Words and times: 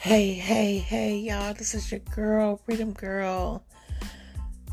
Hey, 0.00 0.34
hey, 0.34 0.78
hey, 0.78 1.18
y'all. 1.18 1.54
This 1.54 1.74
is 1.74 1.90
your 1.90 1.98
girl, 1.98 2.60
Freedom 2.64 2.92
Girl, 2.92 3.64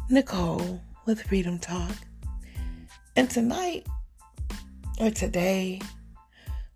Nicole 0.07 0.79
with 1.07 1.23
Freedom 1.23 1.57
Talk. 1.57 1.95
And 3.15 3.27
tonight, 3.27 3.88
or 5.00 5.09
today, 5.09 5.82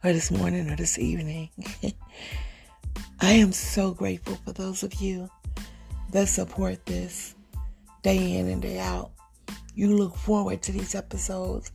or 0.04 0.14
this 0.14 0.32
morning, 0.32 0.68
or 0.68 0.76
this 0.76 0.98
evening, 0.98 1.50
I 3.22 3.34
am 3.34 3.52
so 3.52 3.92
grateful 3.92 4.36
for 4.44 4.52
those 4.52 4.82
of 4.82 4.96
you 4.96 5.30
that 6.12 6.28
support 6.28 6.88
this 6.88 7.36
day 8.02 8.36
in 8.36 8.48
and 8.48 8.64
day 8.64 8.80
out. 8.80 9.12
You 9.76 9.96
look 9.96 10.16
forward 10.16 10.64
to 10.64 10.72
these 10.72 10.96
episodes 10.96 11.72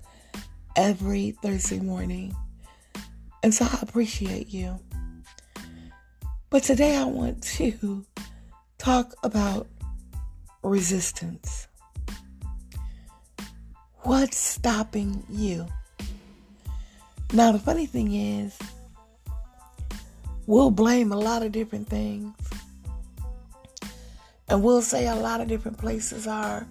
every 0.75 1.37
Thursday 1.41 1.79
morning. 1.79 2.35
And 3.45 3.55
so 3.55 3.65
I 3.65 3.79
appreciate 3.81 4.49
you. 4.49 4.81
But 6.55 6.63
today 6.63 6.95
I 6.95 7.03
want 7.03 7.43
to 7.59 8.07
talk 8.79 9.13
about 9.25 9.67
resistance. 10.63 11.67
What's 14.03 14.37
stopping 14.37 15.25
you? 15.29 15.67
Now, 17.33 17.51
the 17.51 17.59
funny 17.59 17.87
thing 17.87 18.15
is, 18.15 18.57
we'll 20.47 20.71
blame 20.71 21.11
a 21.11 21.17
lot 21.17 21.43
of 21.43 21.51
different 21.51 21.89
things. 21.89 22.33
And 24.49 24.63
we'll 24.63 24.81
say 24.81 25.09
a 25.09 25.17
lot 25.17 25.41
of 25.41 25.49
different 25.49 25.79
places 25.79 26.29
are, 26.29 26.69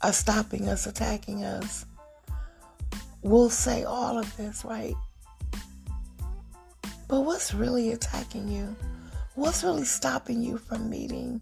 are 0.00 0.12
stopping 0.14 0.70
us, 0.70 0.86
attacking 0.86 1.44
us. 1.44 1.84
We'll 3.20 3.50
say 3.50 3.84
all 3.84 4.18
of 4.18 4.34
this, 4.38 4.64
right? 4.64 4.94
But 7.08 7.20
what's 7.26 7.52
really 7.52 7.92
attacking 7.92 8.48
you? 8.48 8.74
What's 9.34 9.64
really 9.64 9.84
stopping 9.84 10.42
you 10.42 10.58
from 10.58 10.90
meeting 10.90 11.40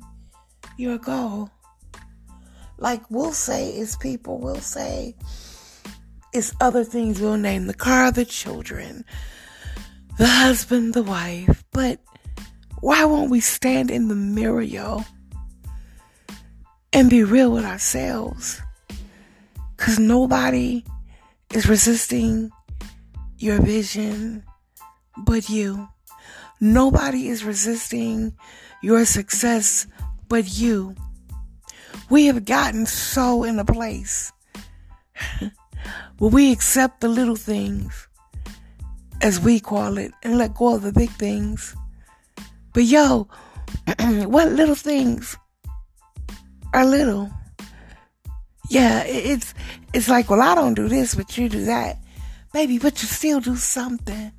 your 0.76 0.98
goal? 0.98 1.50
Like 2.78 3.02
we'll 3.10 3.32
say 3.32 3.70
it's 3.70 3.96
people, 3.96 4.38
we'll 4.38 4.56
say 4.56 5.14
it's 6.32 6.54
other 6.60 6.84
things. 6.84 7.20
We'll 7.20 7.36
name 7.36 7.66
the 7.66 7.74
car, 7.74 8.12
the 8.12 8.24
children, 8.24 9.04
the 10.18 10.26
husband, 10.26 10.94
the 10.94 11.02
wife. 11.02 11.64
But 11.72 12.00
why 12.80 13.04
won't 13.04 13.30
we 13.30 13.40
stand 13.40 13.90
in 13.90 14.08
the 14.08 14.14
mirror, 14.14 14.62
yo, 14.62 15.04
and 16.92 17.10
be 17.10 17.24
real 17.24 17.50
with 17.52 17.64
ourselves? 17.64 18.60
Because 19.76 19.98
nobody 19.98 20.84
is 21.52 21.68
resisting 21.68 22.50
your 23.38 23.60
vision 23.60 24.44
but 25.16 25.48
you. 25.48 25.88
Nobody 26.60 27.28
is 27.28 27.42
resisting 27.42 28.34
your 28.82 29.06
success 29.06 29.86
but 30.28 30.58
you. 30.58 30.94
We 32.10 32.26
have 32.26 32.44
gotten 32.44 32.86
so 32.86 33.44
in 33.44 33.58
a 33.58 33.64
place 33.64 34.32
where 36.18 36.30
we 36.30 36.52
accept 36.52 37.00
the 37.00 37.08
little 37.08 37.36
things, 37.36 38.08
as 39.22 39.40
we 39.40 39.58
call 39.58 39.96
it, 39.96 40.12
and 40.22 40.36
let 40.36 40.54
go 40.54 40.74
of 40.74 40.82
the 40.82 40.92
big 40.92 41.10
things. 41.10 41.74
But 42.74 42.84
yo, 42.84 43.28
what 43.98 44.52
little 44.52 44.74
things 44.74 45.36
are 46.74 46.84
little? 46.84 47.30
Yeah, 48.68 49.02
it's 49.04 49.54
it's 49.92 50.08
like, 50.08 50.30
well, 50.30 50.42
I 50.42 50.54
don't 50.54 50.74
do 50.74 50.88
this, 50.88 51.14
but 51.14 51.36
you 51.38 51.48
do 51.48 51.64
that, 51.64 51.98
baby. 52.52 52.78
But 52.78 53.00
you 53.02 53.08
still 53.08 53.40
do 53.40 53.56
something. 53.56 54.32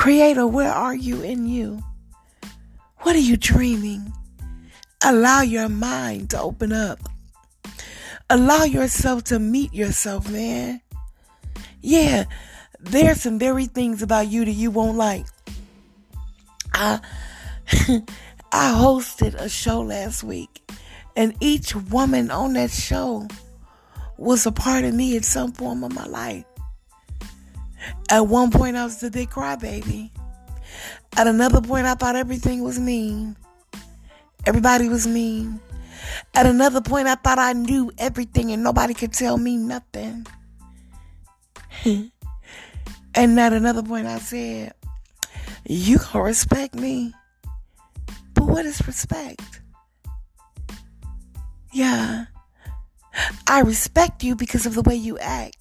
Creator, 0.00 0.46
where 0.46 0.72
are 0.72 0.94
you 0.94 1.20
in 1.20 1.46
you? 1.46 1.82
What 3.00 3.14
are 3.16 3.18
you 3.18 3.36
dreaming? 3.36 4.14
Allow 5.04 5.42
your 5.42 5.68
mind 5.68 6.30
to 6.30 6.40
open 6.40 6.72
up. 6.72 6.98
Allow 8.30 8.64
yourself 8.64 9.24
to 9.24 9.38
meet 9.38 9.74
yourself, 9.74 10.26
man. 10.30 10.80
Yeah, 11.82 12.24
there's 12.80 13.20
some 13.20 13.38
very 13.38 13.66
things 13.66 14.00
about 14.00 14.28
you 14.28 14.46
that 14.46 14.52
you 14.52 14.70
won't 14.70 14.96
like. 14.96 15.26
I 16.72 17.00
I 18.50 18.72
hosted 18.72 19.34
a 19.34 19.50
show 19.50 19.82
last 19.82 20.24
week, 20.24 20.62
and 21.14 21.34
each 21.40 21.76
woman 21.76 22.30
on 22.30 22.54
that 22.54 22.70
show 22.70 23.28
was 24.16 24.46
a 24.46 24.52
part 24.52 24.84
of 24.84 24.94
me 24.94 25.14
in 25.14 25.22
some 25.22 25.52
form 25.52 25.84
of 25.84 25.92
my 25.92 26.06
life. 26.06 26.46
At 28.08 28.26
one 28.26 28.50
point, 28.50 28.76
I 28.76 28.84
was 28.84 29.00
the 29.00 29.10
big 29.10 29.30
crybaby. 29.30 30.10
At 31.16 31.26
another 31.26 31.60
point, 31.60 31.86
I 31.86 31.94
thought 31.94 32.16
everything 32.16 32.62
was 32.62 32.78
mean. 32.78 33.36
Everybody 34.46 34.88
was 34.88 35.06
mean. 35.06 35.60
At 36.34 36.46
another 36.46 36.80
point, 36.80 37.08
I 37.08 37.14
thought 37.14 37.38
I 37.38 37.52
knew 37.52 37.92
everything 37.98 38.52
and 38.52 38.62
nobody 38.62 38.94
could 38.94 39.12
tell 39.12 39.36
me 39.36 39.56
nothing. 39.56 40.26
and 41.84 43.40
at 43.40 43.52
another 43.52 43.82
point, 43.82 44.06
I 44.06 44.18
said, 44.18 44.74
You 45.68 45.98
gonna 45.98 46.24
respect 46.24 46.74
me. 46.74 47.14
But 48.34 48.44
what 48.44 48.64
is 48.64 48.86
respect? 48.86 49.60
Yeah. 51.72 52.26
I 53.46 53.60
respect 53.60 54.22
you 54.22 54.36
because 54.36 54.66
of 54.66 54.74
the 54.74 54.82
way 54.82 54.94
you 54.94 55.18
act. 55.18 55.56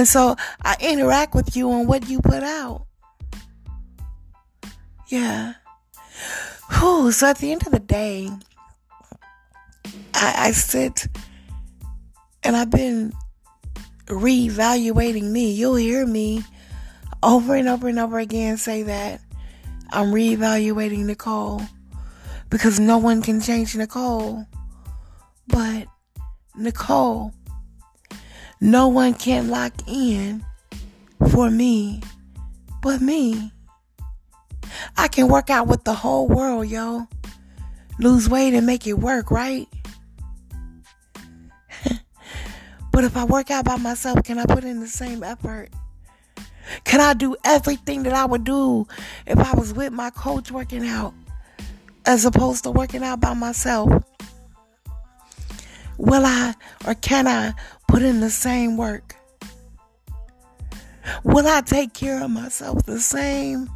And 0.00 0.08
so 0.08 0.34
I 0.62 0.78
interact 0.80 1.34
with 1.34 1.54
you 1.54 1.70
on 1.70 1.86
what 1.86 2.08
you 2.08 2.22
put 2.22 2.42
out. 2.42 2.86
Yeah. 5.08 5.52
Whew, 6.70 7.12
so 7.12 7.26
at 7.26 7.36
the 7.36 7.52
end 7.52 7.66
of 7.66 7.72
the 7.72 7.80
day, 7.80 8.30
I, 10.14 10.34
I 10.38 10.50
sit 10.52 11.06
and 12.42 12.56
I've 12.56 12.70
been 12.70 13.12
reevaluating 14.06 15.30
me. 15.30 15.52
You'll 15.52 15.74
hear 15.74 16.06
me 16.06 16.44
over 17.22 17.54
and 17.54 17.68
over 17.68 17.86
and 17.86 17.98
over 17.98 18.18
again 18.18 18.56
say 18.56 18.84
that 18.84 19.20
I'm 19.90 20.12
reevaluating 20.12 21.04
Nicole 21.04 21.60
because 22.48 22.80
no 22.80 22.96
one 22.96 23.20
can 23.20 23.38
change 23.38 23.76
Nicole 23.76 24.46
but 25.46 25.88
Nicole. 26.56 27.34
No 28.60 28.88
one 28.88 29.14
can 29.14 29.48
lock 29.48 29.72
in 29.86 30.44
for 31.30 31.50
me 31.50 32.02
but 32.80 33.00
me. 33.00 33.52
I 34.96 35.08
can 35.08 35.28
work 35.28 35.50
out 35.50 35.66
with 35.66 35.84
the 35.84 35.94
whole 35.94 36.26
world, 36.28 36.66
yo. 36.68 37.06
Lose 37.98 38.28
weight 38.28 38.54
and 38.54 38.66
make 38.66 38.86
it 38.86 38.94
work, 38.94 39.30
right? 39.30 39.68
but 42.92 43.04
if 43.04 43.16
I 43.16 43.24
work 43.24 43.50
out 43.50 43.64
by 43.66 43.76
myself, 43.76 44.22
can 44.24 44.38
I 44.38 44.46
put 44.46 44.64
in 44.64 44.80
the 44.80 44.86
same 44.86 45.22
effort? 45.22 45.68
Can 46.84 47.00
I 47.00 47.14
do 47.14 47.36
everything 47.44 48.04
that 48.04 48.12
I 48.14 48.24
would 48.24 48.44
do 48.44 48.86
if 49.26 49.38
I 49.38 49.54
was 49.54 49.74
with 49.74 49.92
my 49.92 50.10
coach 50.10 50.50
working 50.50 50.86
out 50.86 51.12
as 52.06 52.24
opposed 52.24 52.64
to 52.64 52.70
working 52.70 53.02
out 53.02 53.20
by 53.20 53.34
myself? 53.34 54.04
Will 56.00 56.24
I 56.24 56.54
or 56.86 56.94
can 56.94 57.28
I 57.28 57.52
put 57.86 58.00
in 58.00 58.20
the 58.20 58.30
same 58.30 58.78
work? 58.78 59.16
Will 61.24 61.46
I 61.46 61.60
take 61.60 61.92
care 61.92 62.24
of 62.24 62.30
myself 62.30 62.86
the 62.86 62.98
same 62.98 63.68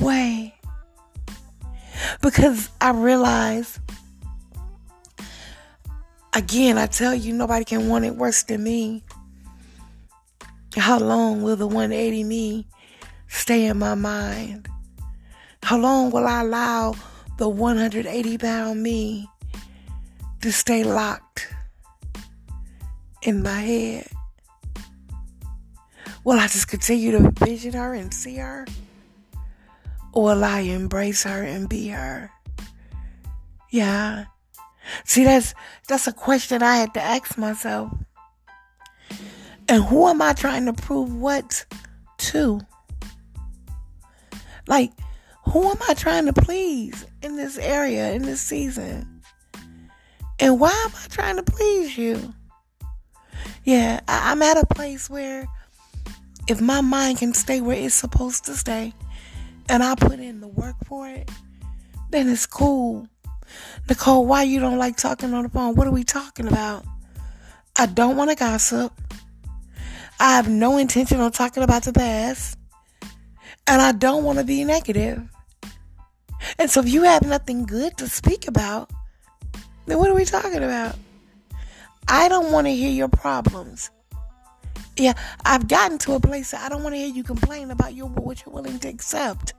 way? 0.00 0.54
Because 2.22 2.70
I 2.80 2.92
realize, 2.92 3.80
again, 6.32 6.78
I 6.78 6.86
tell 6.86 7.16
you, 7.16 7.32
nobody 7.32 7.64
can 7.64 7.88
want 7.88 8.04
it 8.04 8.14
worse 8.14 8.44
than 8.44 8.62
me. 8.62 9.02
How 10.76 11.00
long 11.00 11.42
will 11.42 11.56
the 11.56 11.66
180 11.66 12.22
me 12.22 12.68
stay 13.26 13.66
in 13.66 13.78
my 13.78 13.96
mind? 13.96 14.68
How 15.64 15.78
long 15.78 16.12
will 16.12 16.28
I 16.28 16.42
allow 16.42 16.94
the 17.38 17.48
180 17.48 18.38
pound 18.38 18.80
me 18.80 19.28
to 20.44 20.52
stay 20.52 20.84
locked 20.84 21.48
in 23.22 23.42
my 23.42 23.62
head? 23.62 24.06
Will 26.22 26.38
I 26.38 26.48
just 26.48 26.68
continue 26.68 27.12
to 27.12 27.30
vision 27.30 27.72
her 27.72 27.94
and 27.94 28.12
see 28.12 28.36
her? 28.36 28.66
Or 30.12 30.24
will 30.24 30.44
I 30.44 30.60
embrace 30.60 31.22
her 31.22 31.42
and 31.42 31.66
be 31.66 31.88
her? 31.88 32.30
Yeah. 33.70 34.26
See, 35.06 35.24
that's 35.24 35.54
that's 35.88 36.08
a 36.08 36.12
question 36.12 36.62
I 36.62 36.76
had 36.76 36.92
to 36.92 37.00
ask 37.00 37.38
myself. 37.38 37.90
And 39.66 39.82
who 39.82 40.06
am 40.08 40.20
I 40.20 40.34
trying 40.34 40.66
to 40.66 40.74
prove 40.74 41.16
what 41.16 41.64
to? 42.18 42.60
Like, 44.66 44.92
who 45.46 45.70
am 45.70 45.78
I 45.88 45.94
trying 45.94 46.26
to 46.26 46.34
please 46.34 47.06
in 47.22 47.36
this 47.36 47.56
area, 47.56 48.12
in 48.12 48.20
this 48.20 48.42
season? 48.42 49.13
And 50.40 50.58
why 50.58 50.70
am 50.70 50.92
I 50.94 51.06
trying 51.08 51.36
to 51.36 51.42
please 51.42 51.96
you? 51.96 52.34
Yeah, 53.64 54.00
I, 54.08 54.32
am 54.32 54.42
at 54.42 54.62
a 54.62 54.66
place 54.66 55.08
where 55.08 55.46
if 56.48 56.60
my 56.60 56.80
mind 56.80 57.18
can 57.18 57.32
stay 57.32 57.60
where 57.60 57.76
it's 57.76 57.94
supposed 57.94 58.44
to 58.46 58.54
stay, 58.54 58.92
and 59.68 59.82
I 59.82 59.94
put 59.94 60.18
in 60.20 60.40
the 60.40 60.48
work 60.48 60.76
for 60.84 61.08
it, 61.08 61.30
then 62.10 62.28
it's 62.28 62.46
cool. 62.46 63.08
Nicole, 63.88 64.26
why 64.26 64.42
you 64.42 64.60
don't 64.60 64.78
like 64.78 64.96
talking 64.96 65.32
on 65.32 65.44
the 65.44 65.48
phone? 65.48 65.74
What 65.74 65.86
are 65.86 65.92
we 65.92 66.04
talking 66.04 66.46
about? 66.46 66.84
I 67.76 67.86
don't 67.86 68.16
want 68.16 68.30
to 68.30 68.36
gossip. 68.36 68.92
I 70.20 70.36
have 70.36 70.48
no 70.48 70.76
intention 70.76 71.20
of 71.20 71.32
talking 71.32 71.62
about 71.62 71.84
the 71.84 71.92
past. 71.92 72.58
And 73.66 73.80
I 73.80 73.92
don't 73.92 74.24
want 74.24 74.38
to 74.38 74.44
be 74.44 74.64
negative. 74.64 75.22
And 76.58 76.70
so 76.70 76.80
if 76.80 76.88
you 76.88 77.02
have 77.02 77.22
nothing 77.22 77.64
good 77.64 77.96
to 77.98 78.08
speak 78.08 78.46
about, 78.46 78.90
then 79.86 79.98
what 79.98 80.10
are 80.10 80.14
we 80.14 80.24
talking 80.24 80.62
about? 80.62 80.96
I 82.08 82.28
don't 82.28 82.52
want 82.52 82.66
to 82.66 82.74
hear 82.74 82.90
your 82.90 83.08
problems. 83.08 83.90
Yeah, 84.96 85.14
I've 85.44 85.66
gotten 85.66 85.98
to 85.98 86.14
a 86.14 86.20
place 86.20 86.52
that 86.52 86.62
I 86.62 86.68
don't 86.68 86.82
want 86.82 86.94
to 86.94 86.98
hear 86.98 87.08
you 87.08 87.24
complain 87.24 87.70
about 87.70 87.94
your 87.94 88.08
what 88.08 88.44
you're 88.44 88.54
willing 88.54 88.78
to 88.80 88.88
accept. 88.88 89.54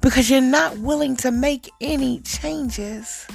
Because 0.00 0.30
you're 0.30 0.40
not 0.40 0.78
willing 0.78 1.16
to 1.18 1.30
make 1.30 1.70
any 1.80 2.20
changes. 2.20 3.26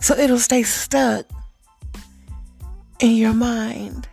So 0.00 0.14
it'll 0.16 0.38
stay 0.38 0.62
stuck 0.62 1.26
in 3.00 3.16
your 3.16 3.34
mind. 3.34 4.08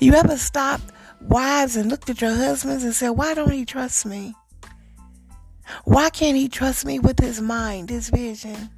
You 0.00 0.14
ever 0.14 0.36
stopped 0.36 0.90
wives 1.20 1.76
and 1.76 1.90
looked 1.90 2.10
at 2.10 2.20
your 2.20 2.34
husbands 2.34 2.84
and 2.84 2.94
said, 2.94 3.10
Why 3.10 3.34
don't 3.34 3.52
he 3.52 3.64
trust 3.64 4.06
me? 4.06 4.34
Why 5.84 6.10
can't 6.10 6.36
he 6.36 6.48
trust 6.48 6.86
me 6.86 6.98
with 6.98 7.18
his 7.18 7.40
mind, 7.40 7.90
his 7.90 8.10
vision? 8.10 8.70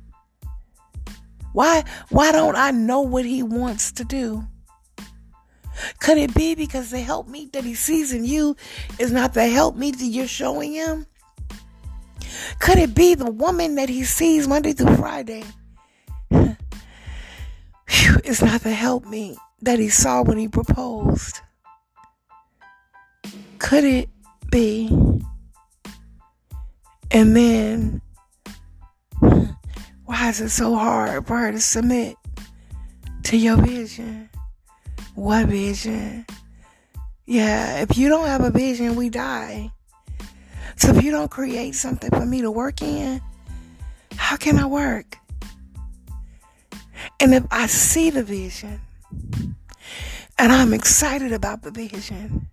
Why 1.52 1.84
why 2.10 2.32
don't 2.32 2.56
I 2.56 2.70
know 2.70 3.00
what 3.00 3.24
he 3.24 3.42
wants 3.42 3.92
to 3.92 4.04
do? 4.04 4.46
Could 6.00 6.18
it 6.18 6.34
be 6.34 6.54
because 6.54 6.90
the 6.90 7.00
help 7.00 7.28
meet 7.28 7.52
that 7.52 7.64
he 7.64 7.74
sees 7.74 8.12
in 8.12 8.24
you 8.24 8.56
is 8.98 9.12
not 9.12 9.34
the 9.34 9.46
help 9.48 9.76
meet 9.76 9.98
that 9.98 10.06
you're 10.06 10.26
showing 10.26 10.72
him? 10.72 11.06
Could 12.58 12.78
it 12.78 12.94
be 12.94 13.14
the 13.14 13.30
woman 13.30 13.74
that 13.76 13.88
he 13.88 14.04
sees 14.04 14.48
Monday 14.48 14.72
through 14.72 14.96
Friday 14.96 15.44
is 18.24 18.42
not 18.42 18.62
the 18.62 18.72
help 18.72 19.06
me 19.06 19.36
that 19.62 19.78
he 19.78 19.88
saw 19.88 20.22
when 20.22 20.38
he 20.38 20.48
proposed? 20.48 21.40
Could 23.58 23.84
it 23.84 24.08
be? 24.50 24.88
And 27.10 27.36
then, 27.36 28.02
why 30.04 30.28
is 30.28 30.40
it 30.40 30.50
so 30.50 30.74
hard 30.74 31.26
for 31.26 31.36
her 31.36 31.52
to 31.52 31.60
submit 31.60 32.16
to 33.24 33.36
your 33.36 33.56
vision? 33.56 34.28
What 35.14 35.46
vision? 35.46 36.26
Yeah, 37.26 37.80
if 37.80 37.96
you 37.96 38.08
don't 38.08 38.26
have 38.26 38.42
a 38.42 38.50
vision, 38.50 38.96
we 38.96 39.08
die. 39.08 39.70
So 40.76 40.90
if 40.90 41.02
you 41.02 41.10
don't 41.10 41.30
create 41.30 41.74
something 41.74 42.10
for 42.10 42.26
me 42.26 42.42
to 42.42 42.50
work 42.50 42.82
in, 42.82 43.20
how 44.16 44.36
can 44.36 44.58
I 44.58 44.66
work? 44.66 45.18
And 47.20 47.34
if 47.34 47.44
I 47.50 47.66
see 47.66 48.10
the 48.10 48.22
vision 48.22 48.80
and 50.38 50.52
I'm 50.52 50.74
excited 50.74 51.32
about 51.32 51.62
the 51.62 51.70
vision, 51.70 52.48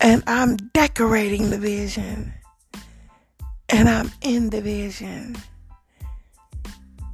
and 0.00 0.22
I'm 0.26 0.56
decorating 0.74 1.50
the 1.50 1.58
vision 1.58 2.34
and 3.68 3.88
I'm 3.88 4.10
in 4.22 4.50
the 4.50 4.60
vision. 4.60 5.36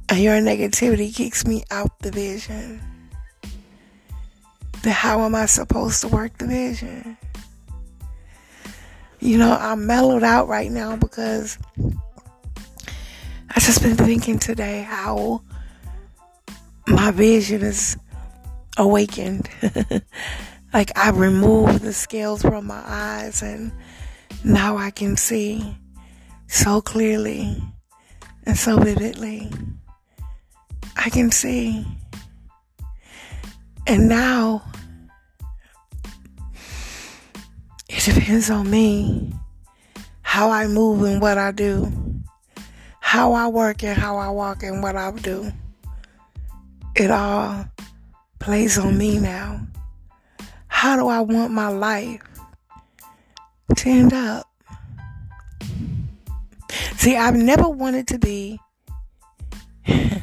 And 0.09 0.19
your 0.19 0.39
negativity 0.41 1.15
kicks 1.15 1.45
me 1.45 1.63
out 1.71 1.97
the 1.99 2.11
vision. 2.11 2.81
Then 4.83 4.93
how 4.93 5.21
am 5.21 5.35
I 5.35 5.45
supposed 5.45 6.01
to 6.01 6.07
work 6.07 6.37
the 6.37 6.47
vision? 6.47 7.17
You 9.19 9.37
know, 9.37 9.55
I'm 9.59 9.85
mellowed 9.85 10.23
out 10.23 10.47
right 10.47 10.71
now 10.71 10.95
because 10.95 11.57
I 11.79 13.59
just 13.59 13.81
been 13.81 13.95
thinking 13.95 14.39
today 14.39 14.81
how 14.81 15.43
my 16.87 17.11
vision 17.11 17.61
is 17.61 17.97
awakened. 18.77 19.47
like 20.73 20.97
I 20.97 21.11
removed 21.11 21.81
the 21.81 21.93
scales 21.93 22.41
from 22.41 22.65
my 22.65 22.81
eyes 22.85 23.41
and 23.43 23.71
now 24.43 24.77
I 24.77 24.89
can 24.89 25.15
see 25.15 25.77
so 26.51 26.81
clearly 26.81 27.63
and 28.45 28.57
so 28.57 28.77
vividly. 28.77 29.49
I 30.97 31.09
can 31.09 31.31
see. 31.31 31.87
And 33.87 34.09
now 34.09 34.61
it 37.89 38.03
depends 38.03 38.49
on 38.49 38.69
me 38.69 39.31
how 40.21 40.51
I 40.51 40.67
move 40.67 41.03
and 41.03 41.21
what 41.21 41.37
I 41.37 41.51
do, 41.51 41.89
how 42.99 43.31
I 43.31 43.47
work 43.47 43.81
and 43.83 43.97
how 43.97 44.17
I 44.17 44.29
walk 44.29 44.61
and 44.61 44.83
what 44.83 44.97
I 44.97 45.11
do. 45.11 45.51
It 46.95 47.09
all 47.11 47.65
plays 48.39 48.77
on 48.77 48.97
me 48.97 49.19
now. 49.19 49.65
How 50.67 50.97
do 50.97 51.07
I 51.07 51.21
want 51.21 51.53
my 51.53 51.69
life 51.69 52.21
to 53.77 53.89
end 53.89 54.13
up? 54.13 54.50
See, 57.01 57.17
I've 57.17 57.35
never 57.35 57.67
wanted 57.67 58.07
to 58.09 58.19
be, 58.19 58.59
and 59.87 60.21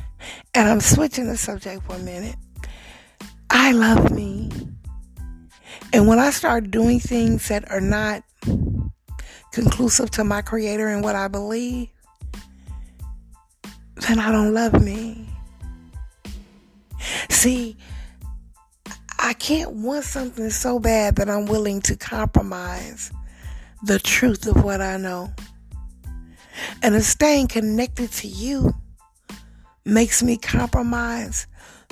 I'm 0.54 0.78
switching 0.78 1.26
the 1.26 1.36
subject 1.36 1.82
for 1.82 1.96
a 1.96 1.98
minute. 1.98 2.36
I 3.50 3.72
love 3.72 4.12
me. 4.12 4.48
And 5.92 6.06
when 6.06 6.20
I 6.20 6.30
start 6.30 6.70
doing 6.70 7.00
things 7.00 7.48
that 7.48 7.68
are 7.72 7.80
not 7.80 8.22
conclusive 9.50 10.12
to 10.12 10.22
my 10.22 10.40
creator 10.40 10.86
and 10.86 11.02
what 11.02 11.16
I 11.16 11.26
believe, 11.26 11.88
then 14.06 14.20
I 14.20 14.30
don't 14.30 14.54
love 14.54 14.80
me. 14.80 15.28
See, 17.28 17.76
I 19.18 19.32
can't 19.32 19.72
want 19.72 20.04
something 20.04 20.50
so 20.50 20.78
bad 20.78 21.16
that 21.16 21.28
I'm 21.28 21.46
willing 21.46 21.80
to 21.80 21.96
compromise 21.96 23.10
the 23.82 23.98
truth 23.98 24.46
of 24.46 24.62
what 24.62 24.80
I 24.80 24.96
know. 24.96 25.34
And 26.82 26.94
if 26.94 27.02
staying 27.02 27.48
connected 27.48 28.12
to 28.12 28.28
you 28.28 28.74
makes 29.84 30.22
me 30.22 30.36
compromise 30.36 31.46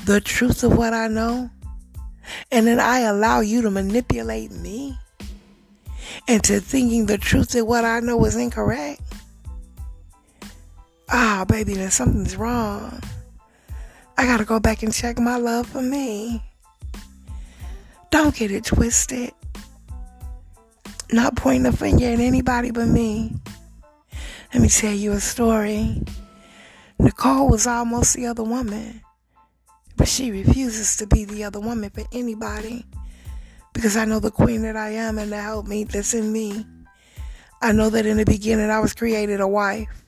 the 0.05 0.21
truth 0.21 0.63
of 0.63 0.77
what 0.77 0.93
I 0.93 1.09
know, 1.09 1.51
and 2.51 2.67
then 2.67 2.81
I 2.81 3.01
allow 3.01 3.41
you 3.41 3.63
to 3.63 3.71
manipulate 3.71 4.51
me 4.51 4.99
into 6.29 6.61
thinking 6.61 7.07
the 7.07 7.19
truth 7.19 7.55
of 7.55 7.67
what 7.67 7.85
I 7.85 8.01
know 8.01 8.25
is 8.25 8.37
incorrect, 8.37 9.01
ah, 11.09 11.43
oh, 11.43 11.45
baby, 11.45 11.75
then 11.75 11.91
something's 11.91 12.37
wrong. 12.37 13.01
I 14.19 14.25
gotta 14.25 14.45
go 14.45 14.59
back 14.59 14.83
and 14.83 14.93
check 14.93 15.19
my 15.19 15.37
love 15.37 15.67
for 15.67 15.83
me. 15.83 16.43
Don't 18.11 18.35
get 18.35 18.51
it 18.51 18.65
twisted. 18.65 19.33
Not 21.13 21.37
pointing 21.37 21.67
a 21.67 21.73
finger 21.73 22.07
at 22.07 22.19
anybody 22.19 22.71
but 22.71 22.87
me. 22.87 23.35
Let 24.57 24.63
me 24.63 24.69
tell 24.71 24.95
you 24.95 25.13
a 25.13 25.21
story. 25.21 26.03
Nicole 26.99 27.51
was 27.51 27.67
almost 27.67 28.15
the 28.15 28.25
other 28.25 28.43
woman, 28.43 29.03
but 29.99 30.09
she 30.09 30.31
refuses 30.31 30.97
to 30.97 31.07
be 31.07 31.27
the 31.27 31.45
other 31.45 31.61
woman 31.61 31.91
for 31.91 32.05
anybody 32.11 32.87
because 33.75 33.99
I 33.99 34.07
know 34.07 34.19
the 34.19 34.31
queen 34.31 34.63
that 34.63 34.75
I 34.75 34.93
am 34.93 35.19
and 35.19 35.31
the 35.31 35.37
help 35.37 35.67
me 35.67 35.85
that's 35.85 36.15
in 36.15 36.33
me. 36.33 36.65
I 37.61 37.73
know 37.73 37.91
that 37.91 38.07
in 38.07 38.17
the 38.17 38.25
beginning 38.25 38.71
I 38.71 38.81
was 38.81 38.95
created 38.95 39.43
a 39.43 39.47
wife, 39.47 40.07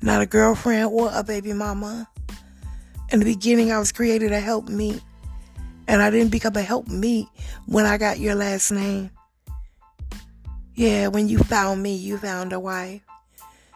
not 0.00 0.22
a 0.22 0.26
girlfriend 0.26 0.90
or 0.92 1.10
a 1.12 1.24
baby 1.24 1.52
mama. 1.52 2.08
In 3.10 3.18
the 3.18 3.24
beginning 3.24 3.72
I 3.72 3.80
was 3.80 3.90
created 3.90 4.30
a 4.30 4.38
help 4.38 4.68
me 4.68 5.00
and 5.88 6.00
I 6.00 6.10
didn't 6.10 6.30
become 6.30 6.54
a 6.54 6.62
help 6.62 6.86
me 6.86 7.28
when 7.66 7.84
I 7.84 7.98
got 7.98 8.20
your 8.20 8.36
last 8.36 8.70
name. 8.70 9.10
Yeah, 10.76 11.08
when 11.08 11.26
you 11.26 11.38
found 11.38 11.82
me, 11.82 11.96
you 11.96 12.16
found 12.16 12.52
a 12.52 12.60
wife. 12.60 13.02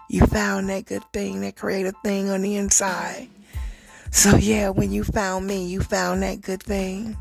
You 0.09 0.27
found 0.27 0.69
that 0.69 0.87
good 0.87 1.05
thing, 1.13 1.41
that 1.41 1.57
creative 1.57 1.95
thing 2.05 2.31
on 2.31 2.43
the 2.43 2.57
inside. 2.57 3.29
So 4.11 4.37
yeah, 4.37 4.71
when 4.71 4.93
you 4.93 5.05
found 5.05 5.47
me, 5.47 5.67
you 5.67 5.81
found 5.81 6.23
that 6.23 6.41
good 6.41 6.63
thing. 6.63 7.17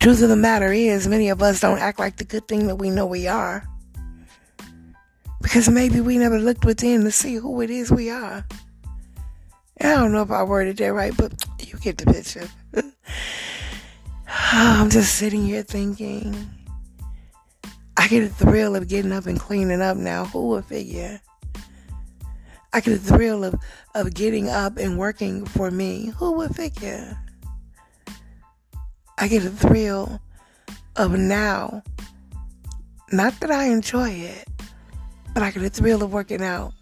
Truth 0.00 0.22
of 0.22 0.28
the 0.28 0.36
matter 0.36 0.72
is, 0.72 1.06
many 1.08 1.28
of 1.28 1.42
us 1.42 1.60
don't 1.60 1.78
act 1.78 1.98
like 1.98 2.16
the 2.16 2.24
good 2.24 2.48
thing 2.48 2.66
that 2.68 2.76
we 2.76 2.90
know 2.90 3.06
we 3.06 3.26
are. 3.26 3.68
Because 5.42 5.68
maybe 5.68 6.00
we 6.00 6.16
never 6.16 6.38
looked 6.38 6.64
within 6.64 7.04
to 7.04 7.10
see 7.10 7.34
who 7.34 7.60
it 7.60 7.68
is 7.68 7.90
we 7.90 8.10
are. 8.10 8.46
I 9.80 9.94
don't 9.94 10.12
know 10.12 10.22
if 10.22 10.30
I 10.30 10.42
worded 10.42 10.78
that 10.78 10.92
right, 10.94 11.14
but 11.16 11.32
you 11.60 11.78
get 11.78 11.98
the 11.98 12.06
picture. 12.06 12.48
I'm 14.26 14.88
just 14.88 15.16
sitting 15.16 15.44
here 15.44 15.62
thinking. 15.62 16.50
I 17.96 18.08
get 18.08 18.24
a 18.24 18.28
thrill 18.28 18.76
of 18.76 18.88
getting 18.88 19.12
up 19.12 19.26
and 19.26 19.38
cleaning 19.38 19.80
up 19.80 19.96
now. 19.96 20.24
Who 20.26 20.48
would 20.48 20.64
figure? 20.64 21.20
I 22.72 22.80
get 22.80 22.94
a 22.94 22.98
thrill 22.98 23.44
of, 23.44 23.54
of 23.94 24.14
getting 24.14 24.48
up 24.48 24.78
and 24.78 24.98
working 24.98 25.44
for 25.46 25.70
me. 25.70 26.12
Who 26.18 26.32
would 26.32 26.56
figure? 26.56 27.16
I 29.16 29.28
get 29.28 29.44
a 29.44 29.50
thrill 29.50 30.20
of 30.96 31.12
now 31.12 31.82
Not 33.12 33.38
that 33.40 33.50
I 33.50 33.64
enjoy 33.66 34.10
it, 34.10 34.48
but 35.34 35.42
I 35.42 35.50
get 35.52 35.62
a 35.62 35.70
thrill 35.70 36.02
of 36.02 36.12
working 36.12 36.42
out 36.42 36.72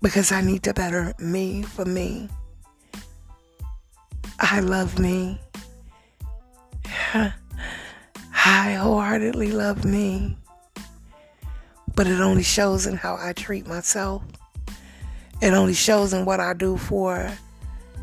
because 0.00 0.32
I 0.32 0.40
need 0.40 0.62
to 0.62 0.72
better 0.72 1.12
me 1.18 1.62
for 1.62 1.84
me. 1.84 2.28
I 4.38 4.60
love 4.60 4.98
me. 4.98 5.38
I 8.48 8.74
wholeheartedly 8.74 9.50
love 9.50 9.84
me. 9.84 10.36
But 11.96 12.06
it 12.06 12.20
only 12.20 12.44
shows 12.44 12.86
in 12.86 12.96
how 12.96 13.18
I 13.20 13.32
treat 13.32 13.66
myself. 13.66 14.22
It 15.42 15.52
only 15.52 15.74
shows 15.74 16.12
in 16.12 16.24
what 16.24 16.38
I 16.38 16.54
do 16.54 16.76
for 16.76 17.32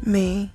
me. 0.05 0.51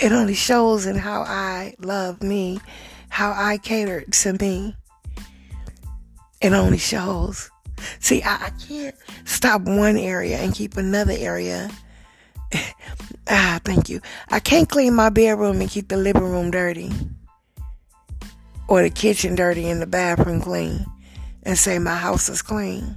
It 0.00 0.12
only 0.12 0.34
shows 0.34 0.84
in 0.84 0.96
how 0.96 1.22
I 1.22 1.76
love 1.78 2.22
me, 2.22 2.60
how 3.08 3.32
I 3.34 3.56
cater 3.56 4.02
to 4.02 4.32
me. 4.34 4.76
It 6.42 6.52
only 6.52 6.76
shows. 6.76 7.50
See, 8.00 8.22
I, 8.22 8.34
I 8.34 8.50
can't 8.68 8.94
stop 9.24 9.62
one 9.62 9.96
area 9.96 10.36
and 10.36 10.54
keep 10.54 10.76
another 10.76 11.14
area. 11.16 11.70
ah, 13.30 13.60
thank 13.64 13.88
you. 13.88 14.02
I 14.28 14.40
can't 14.40 14.68
clean 14.68 14.94
my 14.94 15.08
bedroom 15.08 15.62
and 15.62 15.70
keep 15.70 15.88
the 15.88 15.96
living 15.96 16.30
room 16.30 16.50
dirty 16.50 16.92
or 18.72 18.80
the 18.80 18.88
kitchen 18.88 19.34
dirty 19.34 19.68
and 19.68 19.82
the 19.82 19.86
bathroom 19.86 20.40
clean 20.40 20.86
and 21.42 21.58
say 21.58 21.78
my 21.78 21.94
house 21.94 22.30
is 22.30 22.40
clean. 22.40 22.96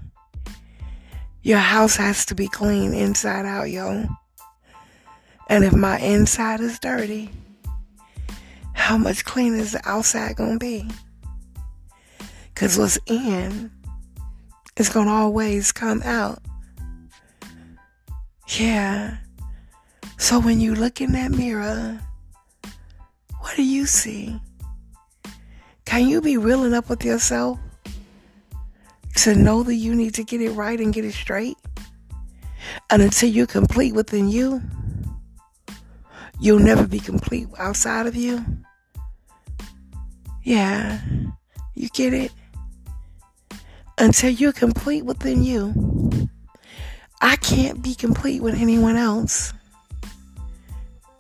Your 1.42 1.58
house 1.58 1.98
has 1.98 2.26
to 2.28 2.34
be 2.34 2.48
clean 2.48 2.94
inside 2.94 3.46
out, 3.46 3.70
yo. 3.70 4.06
And 5.50 5.66
if 5.66 5.74
my 5.74 6.00
inside 6.00 6.62
is 6.62 6.80
dirty, 6.80 7.30
how 8.72 8.98
much 8.98 9.26
cleaner 9.26 9.58
is 9.58 9.74
the 9.74 9.82
outside 9.84 10.38
gonna 10.38 10.58
be? 10.58 10.90
Cause 12.56 12.78
what's 12.78 12.98
in 13.08 13.70
is 14.78 14.88
gonna 14.88 15.12
always 15.12 15.74
come 15.74 16.02
out. 16.04 16.42
Yeah. 18.58 19.18
So 20.18 20.40
when 20.40 20.62
you 20.62 20.74
look 20.74 21.02
in 21.02 21.12
that 21.12 21.32
mirror, 21.32 22.00
what 23.42 23.58
do 23.58 23.64
you 23.64 23.86
see? 23.86 24.40
Can 25.96 26.10
you 26.10 26.20
be 26.20 26.36
real 26.36 26.66
enough 26.66 26.90
with 26.90 27.06
yourself 27.06 27.58
to 29.16 29.34
know 29.34 29.64
that 29.64 29.76
you 29.76 29.96
need 29.96 30.14
to 30.16 30.26
get 30.26 30.42
it 30.42 30.52
right 30.52 30.78
and 30.78 30.94
get 30.94 31.06
it 31.06 31.14
straight? 31.14 31.56
And 32.90 33.02
until 33.02 33.30
you're 33.30 33.48
complete 33.48 33.96
within 33.96 34.28
you, 34.28 34.62
you'll 36.38 36.60
never 36.60 36.86
be 36.86 37.00
complete 37.00 37.48
outside 37.58 38.08
of 38.08 38.16
you. 38.18 38.44
Yeah, 40.44 41.00
you 41.76 41.88
get 41.88 42.14
it? 42.14 42.34
Until 43.98 44.32
you're 44.32 44.52
complete 44.52 45.06
within 45.06 45.44
you, 45.44 46.28
I 47.22 47.38
can't 47.38 47.82
be 47.82 47.96
complete 47.96 48.42
with 48.42 48.56
anyone 48.56 48.98
else. 48.98 49.54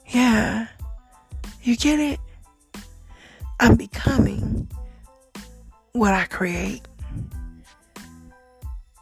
Yeah, 0.07 0.67
you 1.63 1.77
get 1.77 2.01
it? 2.01 2.19
I'm 3.59 3.75
becoming 3.75 4.69
what 5.93 6.13
I 6.13 6.25
create. 6.25 6.81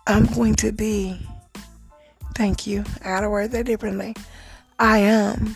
I'm 0.05 0.25
going 0.25 0.55
to 0.55 0.71
be, 0.71 1.19
thank 2.35 2.67
you, 2.67 2.83
I 3.01 3.05
gotta 3.05 3.29
word 3.29 3.51
that 3.51 3.65
differently. 3.65 4.15
I 4.79 4.99
am 4.99 5.55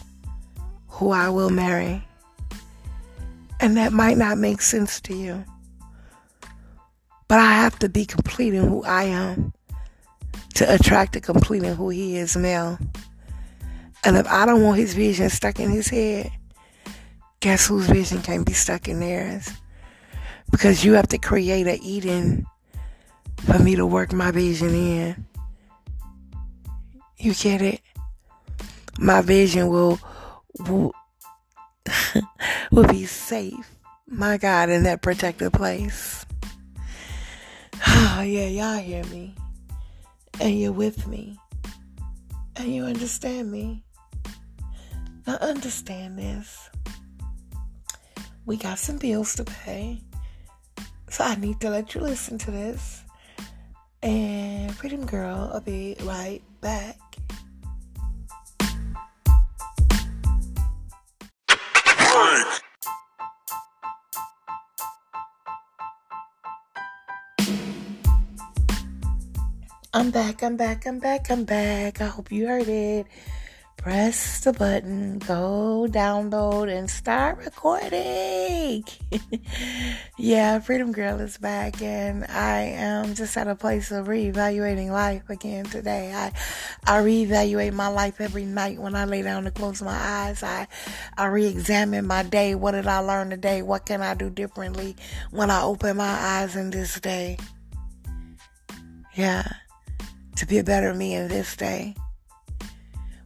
who 0.87 1.11
I 1.11 1.29
will 1.29 1.49
marry. 1.49 2.03
And 3.59 3.75
that 3.77 3.91
might 3.91 4.17
not 4.17 4.37
make 4.37 4.61
sense 4.61 5.01
to 5.01 5.15
you. 5.15 5.43
But 7.27 7.39
I 7.39 7.53
have 7.53 7.77
to 7.79 7.89
be 7.89 8.05
complete 8.05 8.53
in 8.53 8.67
who 8.67 8.83
I 8.83 9.03
am 9.03 9.53
to 10.55 10.73
attract 10.73 11.15
a 11.15 11.21
complete 11.21 11.63
in 11.63 11.75
who 11.75 11.89
he 11.89 12.17
is 12.17 12.37
male. 12.37 12.79
And 14.03 14.15
if 14.15 14.27
I 14.27 14.45
don't 14.45 14.63
want 14.63 14.77
his 14.77 14.93
vision 14.93 15.29
stuck 15.29 15.59
in 15.59 15.69
his 15.69 15.89
head, 15.89 16.31
guess 17.39 17.67
whose 17.67 17.87
vision 17.87 18.21
can't 18.21 18.45
be 18.45 18.53
stuck 18.53 18.87
in 18.87 18.99
theirs? 18.99 19.51
Because 20.51 20.83
you 20.83 20.93
have 20.93 21.07
to 21.09 21.17
create 21.17 21.67
a 21.67 21.79
Eden 21.81 22.45
for 23.45 23.59
me 23.59 23.75
to 23.75 23.85
work 23.85 24.13
my 24.13 24.31
vision 24.31 24.73
in. 24.73 25.25
You 27.17 27.33
get 27.33 27.61
it? 27.61 27.81
My 28.99 29.21
vision 29.21 29.67
will 29.69 29.99
will, 30.59 30.93
will 32.71 32.87
be 32.87 33.05
safe. 33.05 33.75
My 34.07 34.37
God, 34.37 34.69
in 34.69 34.83
that 34.83 35.01
protected 35.01 35.53
place. 35.53 36.25
Oh, 37.85 38.21
yeah, 38.25 38.47
y'all 38.47 38.77
hear 38.81 39.03
me. 39.05 39.35
And 40.39 40.59
you're 40.59 40.71
with 40.71 41.07
me. 41.07 41.37
And 42.55 42.73
you 42.73 42.85
understand 42.85 43.51
me. 43.51 43.83
Now, 45.25 45.35
understand 45.41 46.17
this 46.17 46.66
we 48.47 48.55
got 48.55 48.79
some 48.79 48.97
bills 48.97 49.35
to 49.35 49.43
pay. 49.43 50.01
So 51.09 51.25
I 51.25 51.35
need 51.35 51.59
to 51.59 51.69
let 51.69 51.93
you 51.93 52.01
listen 52.01 52.37
to 52.39 52.51
this. 52.51 53.03
And 54.01 54.73
Freedom 54.73 55.05
Girl, 55.05 55.51
I'll 55.53 55.59
be 55.59 55.97
right 56.03 56.41
back. 56.61 56.97
I'm 69.93 70.11
back, 70.11 70.41
I'm 70.41 70.55
back, 70.55 70.85
I'm 70.87 70.99
back, 70.99 71.29
I'm 71.29 71.43
back. 71.43 72.01
I 72.01 72.05
hope 72.07 72.31
you 72.31 72.47
heard 72.47 72.69
it 72.69 73.07
press 73.87 74.41
the 74.41 74.51
button, 74.51 75.17
go 75.19 75.87
download, 75.89 76.69
and 76.69 76.89
start 76.89 77.37
recording. 77.37 78.83
yeah, 80.17 80.59
Freedom 80.59 80.91
Girl 80.91 81.21
is 81.21 81.37
back, 81.37 81.81
and 81.81 82.25
I 82.25 82.63
am 82.63 83.15
just 83.15 83.37
at 83.37 83.47
a 83.47 83.55
place 83.55 83.89
of 83.91 84.07
reevaluating 84.07 84.91
life 84.91 85.29
again 85.29 85.63
today. 85.63 86.11
I 86.13 86.33
I 86.85 87.01
reevaluate 87.01 87.71
my 87.71 87.87
life 87.87 88.19
every 88.19 88.43
night 88.43 88.77
when 88.77 88.93
I 88.93 89.05
lay 89.05 89.21
down 89.21 89.45
to 89.45 89.51
close 89.51 89.81
my 89.81 89.95
eyes. 89.97 90.43
I 90.43 90.67
I 91.17 91.27
re-examine 91.27 92.05
my 92.07 92.23
day. 92.23 92.55
What 92.55 92.73
did 92.73 92.87
I 92.87 92.99
learn 92.99 93.29
today? 93.29 93.61
What 93.61 93.85
can 93.85 94.01
I 94.01 94.15
do 94.15 94.29
differently 94.29 94.97
when 95.31 95.49
I 95.49 95.61
open 95.61 95.95
my 95.95 96.09
eyes 96.09 96.57
in 96.57 96.71
this 96.71 96.99
day? 96.99 97.37
Yeah, 99.15 99.47
to 100.35 100.45
be 100.45 100.57
a 100.57 100.63
better 100.65 100.93
me 100.93 101.15
in 101.15 101.29
this 101.29 101.55
day 101.55 101.95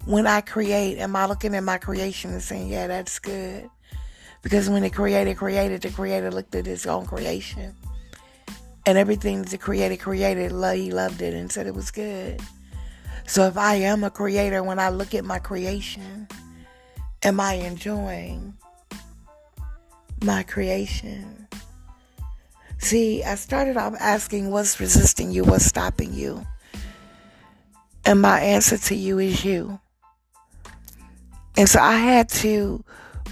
when 0.05 0.27
I 0.27 0.41
create, 0.41 0.97
am 0.97 1.15
I 1.15 1.25
looking 1.25 1.55
at 1.55 1.63
my 1.63 1.77
creation 1.77 2.31
and 2.31 2.41
saying, 2.41 2.69
yeah, 2.69 2.87
that's 2.87 3.19
good? 3.19 3.69
Because 4.41 4.69
when 4.69 4.81
the 4.81 4.89
creator 4.89 5.35
created, 5.35 5.81
the 5.81 5.91
creator 5.91 6.31
looked 6.31 6.55
at 6.55 6.65
his 6.65 6.85
own 6.85 7.05
creation. 7.05 7.75
And 8.85 8.97
everything 8.97 9.43
that 9.43 9.49
the 9.49 9.57
creator 9.59 9.95
created, 9.95 10.51
he 10.51 10.91
loved 10.91 11.21
it 11.21 11.35
and 11.35 11.51
said 11.51 11.67
it 11.67 11.75
was 11.75 11.91
good. 11.91 12.41
So 13.27 13.45
if 13.45 13.57
I 13.57 13.75
am 13.75 14.03
a 14.03 14.09
creator, 14.09 14.63
when 14.63 14.79
I 14.79 14.89
look 14.89 15.13
at 15.13 15.23
my 15.23 15.37
creation, 15.37 16.27
am 17.21 17.39
I 17.39 17.53
enjoying 17.53 18.55
my 20.23 20.41
creation? 20.43 21.47
See, 22.79 23.23
I 23.23 23.35
started 23.35 23.77
off 23.77 23.93
asking 23.99 24.49
what's 24.49 24.79
resisting 24.79 25.29
you, 25.29 25.43
what's 25.43 25.65
stopping 25.65 26.13
you? 26.13 26.45
And 28.03 28.19
my 28.19 28.39
answer 28.39 28.79
to 28.79 28.95
you 28.95 29.19
is 29.19 29.45
you. 29.45 29.79
And 31.57 31.69
so 31.69 31.79
I 31.79 31.97
had 31.97 32.29
to 32.29 32.83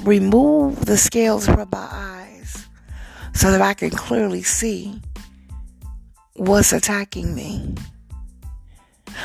remove 0.02 0.86
the 0.86 0.98
scales 0.98 1.46
from 1.46 1.70
my 1.72 1.88
eyes 1.92 2.68
so 3.34 3.52
that 3.52 3.62
I 3.62 3.74
can 3.74 3.90
clearly 3.90 4.44
see 4.44 5.02
what's 6.36 6.74
attacking 6.74 7.34
me. 7.36 7.76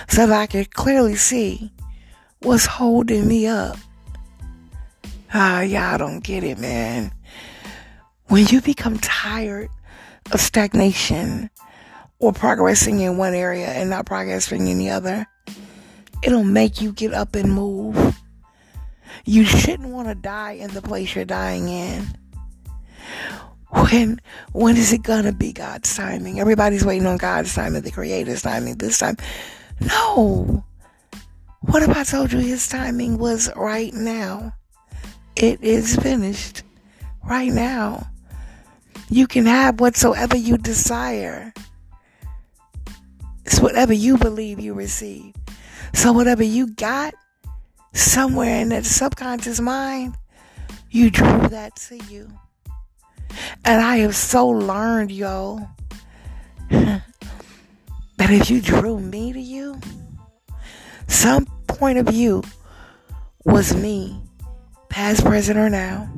So 0.09 0.27
that 0.27 0.41
I 0.41 0.47
can 0.47 0.65
clearly 0.67 1.17
see 1.17 1.73
what's 2.41 2.67
holding 2.67 3.27
me 3.27 3.47
up. 3.47 3.77
Ah, 5.33 5.63
y'all 5.63 5.99
don't 5.99 6.23
get 6.23 6.45
it, 6.45 6.59
man. 6.59 7.13
When 8.27 8.47
you 8.47 8.61
become 8.61 8.99
tired 8.99 9.69
of 10.33 10.41
stagnation 10.41 11.51
or 12.19 12.33
progressing 12.33 13.01
in 13.01 13.17
one 13.17 13.35
area 13.35 13.67
and 13.67 13.91
not 13.91 14.07
progressing 14.07 14.69
in 14.69 14.79
the 14.79 14.91
other, 14.91 15.27
it'll 16.23 16.45
make 16.45 16.81
you 16.81 16.93
get 16.93 17.13
up 17.13 17.35
and 17.35 17.53
move. 17.53 18.17
You 19.25 19.45
shouldn't 19.45 19.89
want 19.89 20.09
to 20.09 20.15
die 20.15 20.53
in 20.53 20.71
the 20.73 20.83
place 20.83 21.15
you're 21.15 21.25
dying 21.25 21.69
in. 21.69 22.07
When 23.71 24.21
when 24.53 24.77
is 24.77 24.93
it 24.93 25.03
gonna 25.03 25.33
be 25.33 25.53
God's 25.53 25.95
timing? 25.97 26.39
Everybody's 26.39 26.85
waiting 26.85 27.07
on 27.07 27.17
God's 27.17 27.55
timing, 27.55 27.83
the 27.83 27.91
creator's 27.91 28.43
timing 28.43 28.77
this 28.77 28.99
time. 28.99 29.17
No. 29.81 30.65
What 31.61 31.83
if 31.83 31.97
I 31.97 32.05
told 32.05 32.33
you 32.33 32.39
his 32.39 32.69
timing 32.69 33.19
was 33.19 33.51
right 33.57 33.93
now? 33.93 34.53
It 35.37 35.63
is 35.63 35.97
finished 35.97 36.63
right 37.25 37.51
now. 37.51 38.07
You 39.09 39.27
can 39.27 39.47
have 39.47 39.81
whatsoever 39.81 40.37
you 40.37 40.59
desire. 40.59 41.53
It's 43.45 43.61
whatever 43.61 43.93
you 43.93 44.19
believe 44.19 44.61
you 44.61 44.75
receive. 44.75 45.35
So, 45.93 46.13
whatever 46.13 46.43
you 46.43 46.69
got 46.69 47.15
somewhere 47.95 48.61
in 48.61 48.69
that 48.71 48.85
subconscious 48.85 49.61
mind, 49.61 50.17
you 50.91 51.11
drew 51.11 51.49
that 51.49 51.75
to 51.77 51.97
you. 52.11 52.31
And 53.65 53.81
I 53.81 53.99
have 53.99 54.15
so 54.15 54.47
learned, 54.47 55.11
yo, 55.11 55.67
that 56.71 57.03
if 58.19 58.51
you 58.51 58.61
drew 58.61 59.01
me 59.01 59.33
to 59.33 59.41
you, 59.41 59.81
some 61.07 61.47
point 61.67 61.99
of 61.99 62.07
view 62.07 62.43
was 63.45 63.75
me, 63.75 64.21
past, 64.89 65.25
present, 65.25 65.59
or 65.59 65.71
now. 65.71 66.09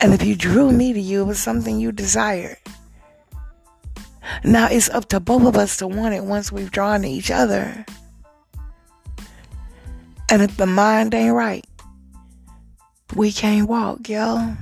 And 0.00 0.14
if 0.14 0.24
you 0.24 0.36
drew 0.36 0.70
me 0.70 0.92
to 0.92 1.00
you, 1.00 1.22
it 1.22 1.26
was 1.26 1.38
something 1.38 1.80
you 1.80 1.92
desired. 1.92 2.58
Now 4.42 4.68
it's 4.70 4.88
up 4.90 5.08
to 5.10 5.20
both 5.20 5.44
of 5.44 5.56
us 5.56 5.76
to 5.78 5.86
want 5.86 6.14
it 6.14 6.24
once 6.24 6.52
we've 6.52 6.70
drawn 6.70 7.02
to 7.02 7.08
each 7.08 7.30
other. 7.30 7.84
And 10.30 10.42
if 10.42 10.56
the 10.56 10.66
mind 10.66 11.14
ain't 11.14 11.34
right, 11.34 11.66
we 13.14 13.30
can't 13.30 13.68
walk, 13.68 14.08
y'all. 14.08 14.56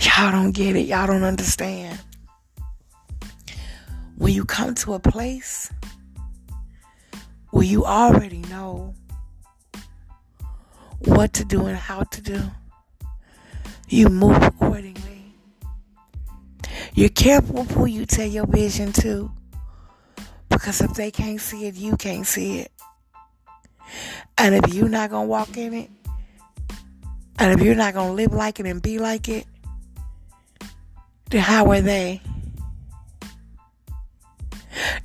Y'all 0.00 0.32
don't 0.32 0.52
get 0.52 0.74
it. 0.74 0.86
Y'all 0.86 1.06
don't 1.06 1.22
understand. 1.22 2.00
When 4.16 4.32
you 4.32 4.44
come 4.44 4.74
to 4.76 4.94
a 4.94 4.98
place 4.98 5.72
where 7.50 7.64
you 7.64 7.84
already 7.84 8.38
know 8.50 8.94
what 11.00 11.32
to 11.34 11.44
do 11.44 11.66
and 11.66 11.76
how 11.76 12.02
to 12.04 12.20
do, 12.20 12.42
you 13.88 14.08
move 14.08 14.42
accordingly. 14.42 15.34
You're 16.94 17.10
careful 17.10 17.64
who 17.64 17.86
you 17.86 18.06
tell 18.06 18.26
your 18.26 18.46
vision 18.46 18.92
to 18.94 19.30
because 20.48 20.80
if 20.80 20.94
they 20.94 21.10
can't 21.10 21.40
see 21.40 21.66
it, 21.66 21.74
you 21.74 21.96
can't 21.96 22.26
see 22.26 22.60
it. 22.60 22.72
And 24.38 24.54
if 24.54 24.74
you're 24.74 24.88
not 24.88 25.10
going 25.10 25.26
to 25.26 25.28
walk 25.28 25.56
in 25.56 25.74
it, 25.74 25.90
and 27.38 27.58
if 27.58 27.64
you're 27.64 27.74
not 27.74 27.94
going 27.94 28.08
to 28.08 28.14
live 28.14 28.32
like 28.32 28.60
it 28.60 28.66
and 28.66 28.80
be 28.80 28.98
like 28.98 29.28
it, 29.28 29.46
then 31.30 31.40
how 31.40 31.70
are 31.70 31.80
they? 31.80 32.20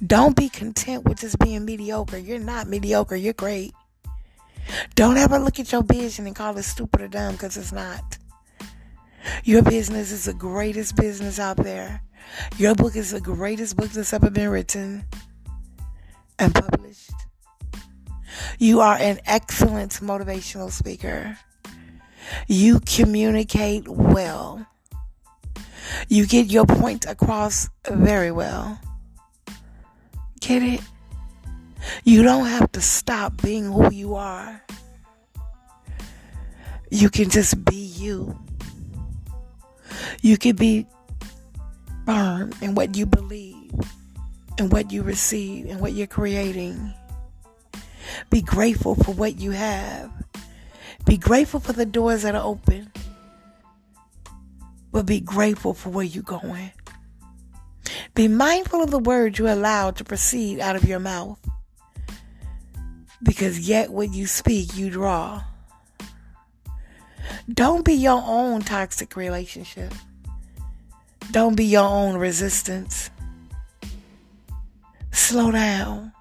Don't 0.05 0.35
be 0.35 0.49
content 0.49 1.05
with 1.05 1.19
just 1.19 1.39
being 1.39 1.65
mediocre. 1.65 2.17
You're 2.17 2.39
not 2.39 2.67
mediocre, 2.67 3.15
you're 3.15 3.33
great. 3.33 3.73
Don't 4.95 5.17
ever 5.17 5.39
look 5.39 5.59
at 5.59 5.71
your 5.71 5.83
vision 5.83 6.27
and 6.27 6.35
call 6.35 6.57
it 6.57 6.63
stupid 6.63 7.01
or 7.01 7.07
dumb 7.07 7.33
because 7.33 7.57
it's 7.57 7.71
not. 7.71 8.17
Your 9.43 9.63
business 9.63 10.11
is 10.11 10.25
the 10.25 10.33
greatest 10.33 10.95
business 10.95 11.39
out 11.39 11.57
there. 11.57 12.01
Your 12.57 12.75
book 12.75 12.95
is 12.95 13.11
the 13.11 13.21
greatest 13.21 13.75
book 13.75 13.89
that's 13.89 14.13
ever 14.13 14.29
been 14.29 14.49
written 14.49 15.05
and 16.37 16.53
published. 16.53 16.88
You 18.59 18.81
are 18.81 18.95
an 18.95 19.21
excellent 19.25 19.93
motivational 20.01 20.69
speaker. 20.69 21.37
You 22.47 22.81
communicate 22.81 23.87
well. 23.87 24.67
You 26.09 26.27
get 26.27 26.47
your 26.47 26.65
point 26.65 27.05
across 27.05 27.69
very 27.89 28.31
well. 28.31 28.77
Get 30.41 30.61
it? 30.61 30.81
You 32.03 32.21
don't 32.21 32.47
have 32.47 32.69
to 32.73 32.81
stop 32.81 33.41
being 33.41 33.71
who 33.71 33.93
you 33.93 34.15
are. 34.15 34.61
You 36.91 37.09
can 37.09 37.29
just 37.29 37.63
be 37.63 37.77
you. 37.77 38.37
You 40.21 40.37
can 40.37 40.57
be 40.57 40.85
firm 42.05 42.51
in 42.61 42.75
what 42.75 42.97
you 42.97 43.05
believe 43.05 43.71
and 44.57 44.69
what 44.69 44.91
you 44.91 45.01
receive 45.01 45.67
and 45.67 45.79
what 45.79 45.93
you're 45.93 46.07
creating. 46.07 46.93
Be 48.29 48.41
grateful 48.41 48.95
for 48.95 49.11
what 49.13 49.39
you 49.39 49.51
have. 49.51 50.11
Be 51.05 51.17
grateful 51.17 51.59
for 51.59 51.73
the 51.73 51.85
doors 51.85 52.23
that 52.23 52.35
are 52.35 52.43
open. 52.43 52.91
But 54.91 55.05
be 55.05 55.19
grateful 55.19 55.73
for 55.73 55.89
where 55.89 56.05
you're 56.05 56.23
going. 56.23 56.71
Be 58.15 58.27
mindful 58.27 58.83
of 58.83 58.91
the 58.91 58.99
words 58.99 59.39
you 59.39 59.47
allow 59.47 59.91
to 59.91 60.03
proceed 60.03 60.59
out 60.59 60.75
of 60.75 60.83
your 60.85 60.99
mouth. 60.99 61.39
Because 63.21 63.67
yet 63.67 63.91
when 63.91 64.13
you 64.13 64.27
speak, 64.27 64.77
you 64.77 64.89
draw. 64.89 65.43
Don't 67.51 67.83
be 67.83 67.93
your 67.93 68.21
own 68.25 68.61
toxic 68.61 69.15
relationship. 69.15 69.93
Don't 71.31 71.55
be 71.55 71.65
your 71.65 71.87
own 71.87 72.17
resistance. 72.17 73.09
Slow 75.11 75.51
down. 75.51 76.11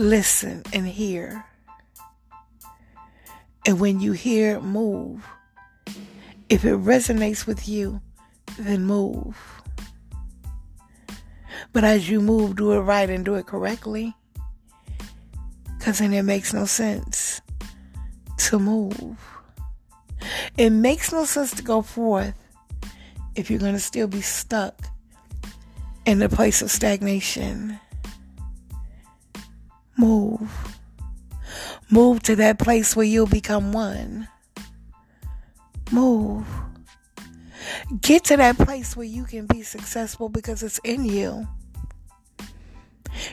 Listen 0.00 0.62
and 0.72 0.88
hear. 0.88 1.44
And 3.66 3.78
when 3.78 4.00
you 4.00 4.12
hear, 4.12 4.58
move. 4.58 5.22
If 6.48 6.64
it 6.64 6.72
resonates 6.72 7.46
with 7.46 7.68
you, 7.68 8.00
then 8.58 8.86
move. 8.86 9.36
But 11.74 11.84
as 11.84 12.08
you 12.08 12.22
move, 12.22 12.56
do 12.56 12.72
it 12.72 12.80
right 12.80 13.10
and 13.10 13.26
do 13.26 13.34
it 13.34 13.44
correctly. 13.44 14.16
Because 15.76 15.98
then 15.98 16.14
it 16.14 16.22
makes 16.22 16.54
no 16.54 16.64
sense 16.64 17.42
to 18.38 18.58
move. 18.58 19.18
It 20.56 20.70
makes 20.70 21.12
no 21.12 21.26
sense 21.26 21.54
to 21.56 21.62
go 21.62 21.82
forth 21.82 22.32
if 23.34 23.50
you're 23.50 23.60
going 23.60 23.74
to 23.74 23.78
still 23.78 24.08
be 24.08 24.22
stuck 24.22 24.82
in 26.06 26.20
the 26.20 26.30
place 26.30 26.62
of 26.62 26.70
stagnation. 26.70 27.78
Move. 29.96 30.78
Move 31.90 32.22
to 32.22 32.36
that 32.36 32.58
place 32.58 32.94
where 32.94 33.06
you'll 33.06 33.26
become 33.26 33.72
one. 33.72 34.28
Move. 35.90 36.46
Get 38.00 38.24
to 38.24 38.36
that 38.36 38.56
place 38.56 38.96
where 38.96 39.06
you 39.06 39.24
can 39.24 39.46
be 39.46 39.62
successful 39.62 40.28
because 40.28 40.62
it's 40.62 40.78
in 40.84 41.04
you. 41.04 41.46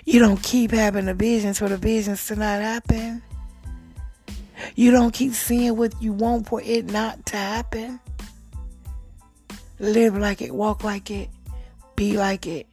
You 0.05 0.19
don't 0.19 0.41
keep 0.41 0.71
having 0.71 1.05
the 1.05 1.13
visions 1.13 1.59
for 1.59 1.69
the 1.69 1.77
visions 1.77 2.25
to 2.27 2.35
not 2.35 2.61
happen. 2.61 3.21
You 4.75 4.91
don't 4.91 5.13
keep 5.13 5.33
seeing 5.33 5.77
what 5.77 6.01
you 6.01 6.13
want 6.13 6.47
for 6.47 6.61
it 6.61 6.85
not 6.91 7.25
to 7.27 7.37
happen. 7.37 7.99
Live 9.79 10.17
like 10.17 10.41
it, 10.41 10.53
walk 10.53 10.83
like 10.83 11.11
it, 11.11 11.29
be 11.95 12.17
like 12.17 12.47
it. 12.47 12.67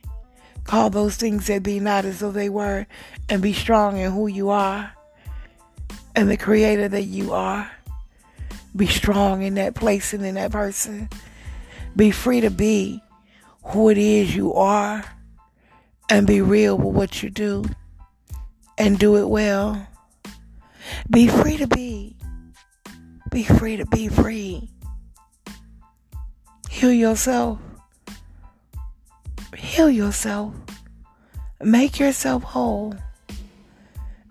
Call 0.64 0.90
those 0.90 1.16
things 1.16 1.46
that 1.46 1.62
be 1.62 1.78
not 1.78 2.04
as 2.04 2.20
though 2.20 2.32
they 2.32 2.48
were, 2.48 2.86
and 3.28 3.42
be 3.42 3.52
strong 3.52 3.98
in 3.98 4.12
who 4.12 4.26
you 4.26 4.50
are 4.50 4.92
and 6.16 6.30
the 6.30 6.36
creator 6.36 6.88
that 6.88 7.04
you 7.04 7.32
are. 7.32 7.70
Be 8.74 8.86
strong 8.86 9.42
in 9.42 9.54
that 9.54 9.74
place 9.74 10.12
and 10.12 10.24
in 10.24 10.34
that 10.34 10.50
person. 10.50 11.08
Be 11.94 12.10
free 12.10 12.40
to 12.40 12.50
be 12.50 13.02
who 13.62 13.88
it 13.88 13.98
is 13.98 14.34
you 14.34 14.52
are 14.54 15.04
and 16.10 16.26
be 16.26 16.40
real 16.40 16.76
with 16.76 16.94
what 16.94 17.22
you 17.22 17.30
do 17.30 17.64
and 18.76 18.98
do 18.98 19.16
it 19.16 19.28
well. 19.28 19.86
Be 21.08 21.28
free 21.28 21.56
to 21.56 21.66
be. 21.66 22.16
Be 23.30 23.44
free 23.44 23.76
to 23.76 23.86
be 23.86 24.08
free. 24.08 24.70
Heal 26.68 26.92
yourself. 26.92 27.58
Heal 29.56 29.90
yourself. 29.90 30.54
Make 31.62 31.98
yourself 31.98 32.42
whole. 32.42 32.94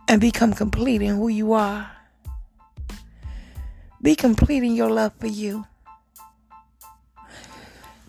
And 0.07 0.19
become 0.19 0.53
complete 0.53 1.01
in 1.01 1.15
who 1.15 1.27
you 1.27 1.53
are. 1.53 1.89
Be 4.01 4.15
complete 4.15 4.63
in 4.63 4.75
your 4.75 4.89
love 4.89 5.13
for 5.19 5.27
you. 5.27 5.65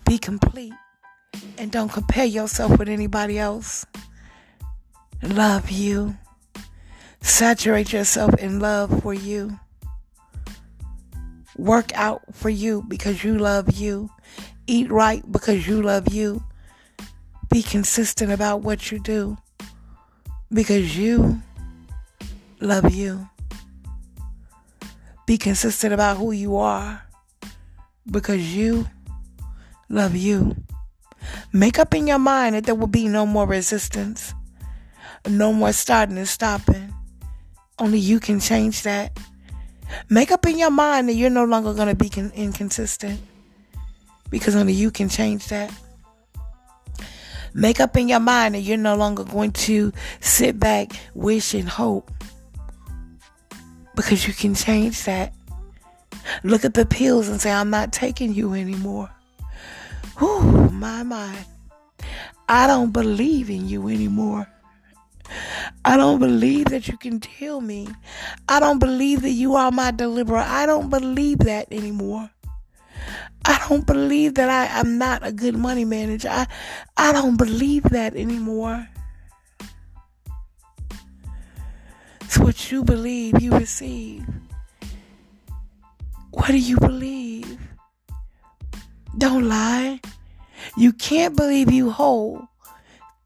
Be 0.05 0.17
complete 0.17 0.73
and 1.57 1.71
don't 1.71 1.91
compare 1.91 2.25
yourself 2.25 2.77
with 2.77 2.89
anybody 2.89 3.39
else. 3.39 3.85
Love 5.23 5.71
you. 5.71 6.17
Saturate 7.21 7.93
yourself 7.93 8.35
in 8.35 8.59
love 8.59 9.01
for 9.01 9.13
you. 9.13 9.59
Work 11.57 11.93
out 11.93 12.21
for 12.33 12.49
you 12.49 12.83
because 12.87 13.23
you 13.23 13.37
love 13.37 13.71
you. 13.71 14.09
Eat 14.67 14.91
right 14.91 15.23
because 15.31 15.67
you 15.67 15.81
love 15.81 16.13
you. 16.13 16.43
Be 17.55 17.63
consistent 17.63 18.33
about 18.33 18.63
what 18.63 18.91
you 18.91 18.99
do 18.99 19.37
because 20.51 20.97
you 20.97 21.41
love 22.59 22.93
you. 22.93 23.29
Be 25.25 25.37
consistent 25.37 25.93
about 25.93 26.17
who 26.17 26.33
you 26.33 26.57
are 26.57 27.01
because 28.11 28.53
you 28.53 28.89
love 29.87 30.17
you. 30.17 30.53
Make 31.53 31.79
up 31.79 31.95
in 31.95 32.07
your 32.07 32.19
mind 32.19 32.55
that 32.55 32.65
there 32.65 32.75
will 32.75 32.87
be 32.87 33.07
no 33.07 33.25
more 33.25 33.47
resistance, 33.47 34.33
no 35.25 35.53
more 35.53 35.71
starting 35.71 36.17
and 36.17 36.27
stopping. 36.27 36.93
Only 37.79 37.99
you 37.99 38.19
can 38.19 38.41
change 38.41 38.81
that. 38.81 39.17
Make 40.09 40.29
up 40.33 40.45
in 40.45 40.57
your 40.57 40.71
mind 40.71 41.07
that 41.07 41.13
you're 41.13 41.29
no 41.29 41.45
longer 41.45 41.73
going 41.73 41.87
to 41.87 41.95
be 41.95 42.09
con- 42.09 42.33
inconsistent 42.35 43.21
because 44.29 44.57
only 44.57 44.73
you 44.73 44.91
can 44.91 45.07
change 45.07 45.47
that. 45.47 45.73
Make 47.55 47.79
up 47.79 47.95
in 47.95 48.09
your 48.09 48.19
mind 48.19 48.53
that 48.53 48.59
you're 48.59 48.75
no 48.75 48.97
longer 48.97 49.23
going 49.23 49.53
to 49.53 49.93
sit 50.19 50.59
back, 50.59 50.91
wish, 51.13 51.53
and 51.53 51.69
hope 51.69 52.11
because 53.95 54.27
you 54.27 54.33
can 54.33 54.53
change 54.53 55.05
that. 55.05 55.33
Look 56.43 56.65
at 56.65 56.73
the 56.73 56.85
pills 56.85 57.29
and 57.29 57.39
say, 57.39 57.53
I'm 57.53 57.69
not 57.69 57.93
taking 57.93 58.33
you 58.33 58.53
anymore. 58.53 59.09
Whew, 60.17 60.69
my, 60.69 61.03
my. 61.03 61.33
I 62.49 62.67
don't 62.67 62.91
believe 62.91 63.49
in 63.49 63.69
you 63.69 63.87
anymore. 63.87 64.47
I 65.85 65.95
don't 65.95 66.19
believe 66.19 66.65
that 66.65 66.89
you 66.89 66.97
can 66.97 67.21
heal 67.21 67.61
me. 67.61 67.87
I 68.49 68.59
don't 68.59 68.79
believe 68.79 69.21
that 69.21 69.31
you 69.31 69.55
are 69.55 69.71
my 69.71 69.91
deliverer. 69.91 70.43
I 70.45 70.65
don't 70.65 70.89
believe 70.89 71.39
that 71.39 71.71
anymore. 71.71 72.29
I 73.47 73.63
don't 73.69 73.85
believe 73.85 74.35
that 74.35 74.49
I, 74.49 74.79
am 74.79 74.97
not 74.97 75.25
a 75.25 75.31
good 75.31 75.55
money 75.55 75.85
manager. 75.85 76.29
I, 76.29 76.47
I 76.97 77.11
don't 77.11 77.37
believe 77.37 77.83
that 77.83 78.15
anymore. 78.15 78.87
It's 82.21 82.39
what 82.39 82.71
you 82.71 82.83
believe 82.83 83.39
you 83.39 83.51
receive. 83.51 84.25
What 86.31 86.47
do 86.47 86.57
you 86.57 86.77
believe? 86.77 87.59
Don't 89.17 89.47
lie. 89.47 90.01
You 90.75 90.91
can't 90.91 91.37
believe 91.37 91.71
you 91.71 91.91
whole 91.91 92.47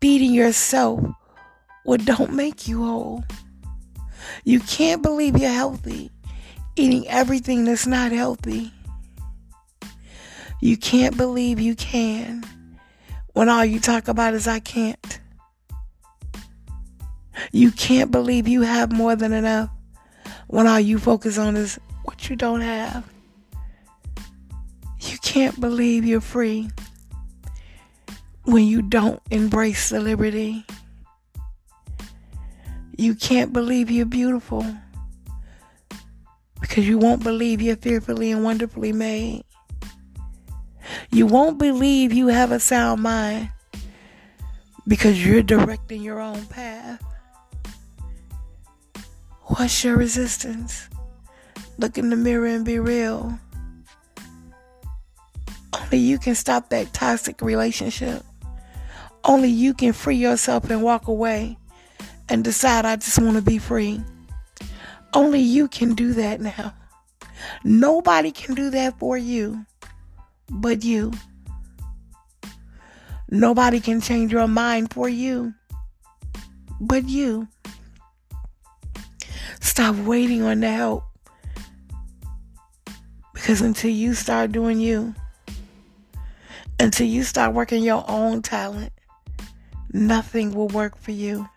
feeding 0.01 0.33
yourself 0.33 0.99
what 1.85 2.05
don't 2.05 2.33
make 2.33 2.67
you 2.67 2.83
whole. 2.83 3.23
You 4.43 4.59
can't 4.59 5.01
believe 5.01 5.37
you're 5.37 5.49
healthy 5.49 6.11
eating 6.79 7.05
everything 7.09 7.65
that's 7.65 7.85
not 7.85 8.11
healthy. 8.11 8.71
You 10.61 10.77
can't 10.77 11.15
believe 11.15 11.59
you 11.59 11.75
can 11.75 12.43
when 13.33 13.47
all 13.47 13.63
you 13.63 13.79
talk 13.79 14.07
about 14.07 14.33
is 14.33 14.47
I 14.47 14.59
can't. 14.59 15.19
You 17.51 17.71
can't 17.71 18.11
believe 18.11 18.47
you 18.47 18.63
have 18.63 18.91
more 18.91 19.15
than 19.15 19.31
enough 19.31 19.69
when 20.47 20.67
all 20.67 20.79
you 20.79 20.99
focus 20.99 21.37
on 21.37 21.55
is 21.55 21.79
what 22.03 22.29
you 22.29 22.35
don't 22.35 22.61
have. 22.61 23.09
You 24.99 25.17
can't 25.19 25.59
believe 25.61 26.05
you're 26.05 26.19
free 26.19 26.69
when 28.43 28.65
you 28.65 28.81
don't 28.81 29.21
embrace 29.31 29.89
the 29.89 30.01
liberty. 30.01 30.65
You 32.97 33.15
can't 33.15 33.53
believe 33.53 33.89
you're 33.89 34.05
beautiful 34.05 34.65
because 36.59 36.85
you 36.85 36.97
won't 36.97 37.23
believe 37.23 37.61
you're 37.61 37.77
fearfully 37.77 38.31
and 38.31 38.43
wonderfully 38.43 38.91
made. 38.91 39.45
You 41.11 41.25
won't 41.25 41.57
believe 41.57 42.13
you 42.13 42.27
have 42.27 42.51
a 42.51 42.59
sound 42.59 43.01
mind 43.01 43.49
because 44.87 45.23
you're 45.25 45.43
directing 45.43 46.01
your 46.01 46.19
own 46.19 46.45
path. 46.45 47.03
What's 49.43 49.83
your 49.83 49.97
resistance? 49.97 50.89
Look 51.77 51.97
in 51.97 52.09
the 52.09 52.15
mirror 52.15 52.47
and 52.47 52.65
be 52.65 52.79
real. 52.79 53.39
Only 55.73 55.97
you 55.97 56.19
can 56.19 56.35
stop 56.35 56.69
that 56.69 56.93
toxic 56.93 57.41
relationship. 57.41 58.23
Only 59.23 59.49
you 59.49 59.73
can 59.73 59.93
free 59.93 60.15
yourself 60.15 60.69
and 60.69 60.81
walk 60.81 61.07
away 61.07 61.57
and 62.29 62.43
decide, 62.43 62.85
I 62.85 62.95
just 62.95 63.19
want 63.19 63.35
to 63.35 63.41
be 63.41 63.57
free. 63.57 64.01
Only 65.13 65.39
you 65.39 65.67
can 65.67 65.95
do 65.95 66.13
that 66.13 66.41
now. 66.41 66.73
Nobody 67.63 68.31
can 68.31 68.55
do 68.55 68.69
that 68.69 68.99
for 68.99 69.17
you 69.17 69.65
but 70.49 70.83
you. 70.83 71.11
Nobody 73.29 73.79
can 73.79 74.01
change 74.01 74.31
your 74.31 74.47
mind 74.47 74.93
for 74.93 75.07
you 75.07 75.53
but 76.79 77.07
you. 77.07 77.47
Stop 79.59 79.95
waiting 79.97 80.41
on 80.43 80.61
the 80.61 80.71
help. 80.71 81.03
Because 83.33 83.61
until 83.61 83.91
you 83.91 84.13
start 84.13 84.51
doing 84.51 84.79
you, 84.79 85.15
until 86.79 87.07
you 87.07 87.23
start 87.23 87.53
working 87.53 87.83
your 87.83 88.03
own 88.07 88.41
talent, 88.41 88.91
nothing 89.91 90.53
will 90.53 90.67
work 90.67 90.97
for 90.97 91.11
you. 91.11 91.47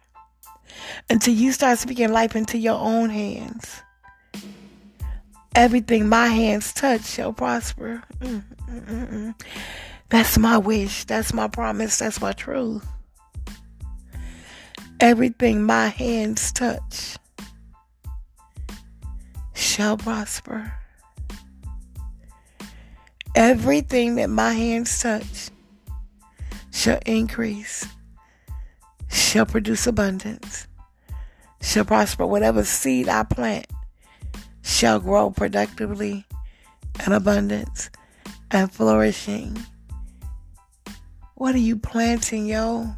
Until 1.10 1.34
you 1.34 1.52
start 1.52 1.78
speaking 1.78 2.12
life 2.12 2.34
into 2.34 2.56
your 2.56 2.78
own 2.78 3.10
hands, 3.10 3.82
everything 5.54 6.08
my 6.08 6.28
hands 6.28 6.72
touch 6.72 7.04
shall 7.04 7.32
prosper. 7.32 8.02
Mm, 8.20 8.42
That's 10.08 10.36
my 10.38 10.58
wish. 10.58 11.04
That's 11.04 11.32
my 11.32 11.48
promise. 11.48 11.98
That's 11.98 12.20
my 12.20 12.32
truth. 12.32 12.86
Everything 15.00 15.64
my 15.64 15.88
hands 15.88 16.52
touch 16.52 17.16
shall 19.54 19.96
prosper. 19.96 20.72
Everything 23.34 24.16
that 24.16 24.28
my 24.28 24.52
hands 24.52 25.00
touch 25.00 25.50
shall 26.70 27.00
increase, 27.06 27.86
shall 29.10 29.46
produce 29.46 29.86
abundance, 29.86 30.68
shall 31.62 31.84
prosper. 31.84 32.26
Whatever 32.26 32.62
seed 32.62 33.08
I 33.08 33.24
plant 33.24 33.66
shall 34.62 35.00
grow 35.00 35.30
productively 35.30 36.26
and 37.04 37.14
abundance 37.14 37.90
and 38.52 38.70
flourishing. 38.70 39.58
What 41.34 41.54
are 41.54 41.58
you 41.58 41.76
planting, 41.76 42.46
yo? 42.46 42.94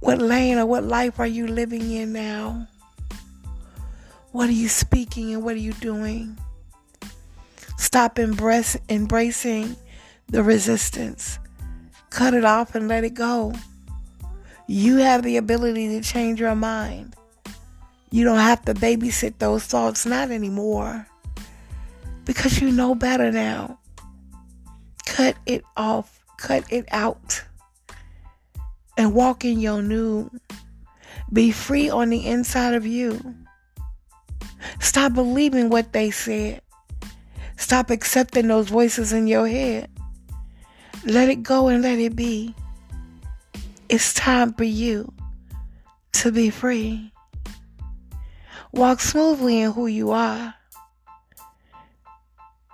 What 0.00 0.18
lane 0.18 0.58
or 0.58 0.66
what 0.66 0.84
life 0.84 1.20
are 1.20 1.26
you 1.26 1.46
living 1.46 1.90
in 1.90 2.12
now? 2.12 2.66
What 4.32 4.48
are 4.48 4.52
you 4.52 4.68
speaking 4.68 5.32
and 5.34 5.44
what 5.44 5.54
are 5.54 5.58
you 5.60 5.74
doing? 5.74 6.38
Stop 7.76 8.18
embracing 8.18 9.76
the 10.28 10.42
resistance. 10.42 11.38
Cut 12.10 12.34
it 12.34 12.44
off 12.44 12.74
and 12.74 12.88
let 12.88 13.04
it 13.04 13.14
go. 13.14 13.52
You 14.66 14.96
have 14.96 15.22
the 15.22 15.36
ability 15.36 15.88
to 15.88 16.00
change 16.00 16.40
your 16.40 16.54
mind. 16.54 17.14
You 18.10 18.24
don't 18.24 18.38
have 18.38 18.64
to 18.64 18.74
babysit 18.74 19.38
those 19.38 19.64
thoughts, 19.66 20.06
not 20.06 20.30
anymore. 20.30 21.06
Because 22.24 22.60
you 22.60 22.70
know 22.70 22.94
better 22.94 23.30
now. 23.30 23.78
Cut 25.14 25.36
it 25.46 25.62
off, 25.76 26.24
cut 26.38 26.64
it 26.72 26.86
out, 26.90 27.44
and 28.98 29.14
walk 29.14 29.44
in 29.44 29.60
your 29.60 29.80
new. 29.80 30.28
Be 31.32 31.52
free 31.52 31.88
on 31.88 32.10
the 32.10 32.26
inside 32.26 32.74
of 32.74 32.84
you. 32.84 33.36
Stop 34.80 35.14
believing 35.14 35.70
what 35.70 35.92
they 35.92 36.10
said. 36.10 36.62
Stop 37.56 37.90
accepting 37.90 38.48
those 38.48 38.70
voices 38.70 39.12
in 39.12 39.28
your 39.28 39.46
head. 39.46 39.88
Let 41.04 41.28
it 41.28 41.44
go 41.44 41.68
and 41.68 41.80
let 41.80 42.00
it 42.00 42.16
be. 42.16 42.52
It's 43.88 44.14
time 44.14 44.52
for 44.54 44.64
you 44.64 45.14
to 46.14 46.32
be 46.32 46.50
free. 46.50 47.12
Walk 48.72 48.98
smoothly 48.98 49.60
in 49.60 49.70
who 49.70 49.86
you 49.86 50.10
are. 50.10 50.56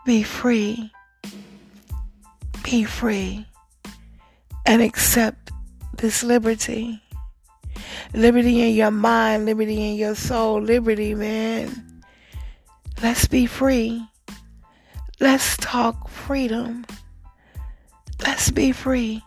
Be 0.06 0.22
free. 0.22 0.90
Be 2.70 2.84
free. 2.84 3.44
And 4.64 4.80
accept 4.80 5.50
this 5.98 6.22
liberty. 6.22 7.02
Liberty 8.14 8.62
in 8.62 8.76
your 8.76 8.92
mind, 8.92 9.46
liberty 9.46 9.90
in 9.90 9.96
your 9.96 10.14
soul, 10.14 10.60
liberty, 10.62 11.16
man. 11.16 12.04
Let's 13.02 13.26
be 13.26 13.46
free. 13.46 14.06
Let's 15.18 15.56
talk 15.56 16.08
freedom. 16.08 16.86
Let's 18.24 18.52
be 18.52 18.70
free. 18.70 19.20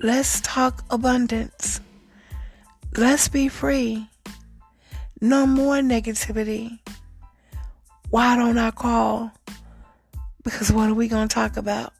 Let's 0.00 0.40
talk 0.40 0.82
abundance. 0.88 1.82
Let's 2.96 3.28
be 3.28 3.48
free. 3.48 4.08
No 5.20 5.46
more 5.46 5.76
negativity. 5.76 6.78
Why 8.08 8.34
don't 8.34 8.56
I 8.56 8.70
call? 8.70 9.30
Because 10.42 10.72
what 10.72 10.88
are 10.88 10.94
we 10.94 11.06
going 11.06 11.28
to 11.28 11.34
talk 11.34 11.58
about? 11.58 11.92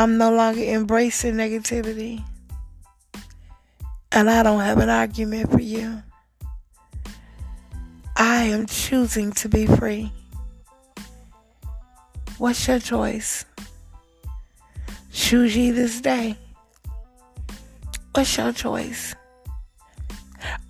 I'm 0.00 0.16
no 0.16 0.30
longer 0.30 0.60
embracing 0.60 1.34
negativity. 1.34 2.22
And 4.12 4.30
I 4.30 4.44
don't 4.44 4.60
have 4.60 4.78
an 4.78 4.88
argument 4.88 5.50
for 5.50 5.60
you. 5.60 6.04
I 8.16 8.44
am 8.44 8.66
choosing 8.66 9.32
to 9.32 9.48
be 9.48 9.66
free. 9.66 10.12
What's 12.38 12.68
your 12.68 12.78
choice? 12.78 13.44
Choose 15.12 15.56
ye 15.56 15.72
this 15.72 16.00
day. 16.00 16.36
What's 18.14 18.36
your 18.36 18.52
choice? 18.52 19.16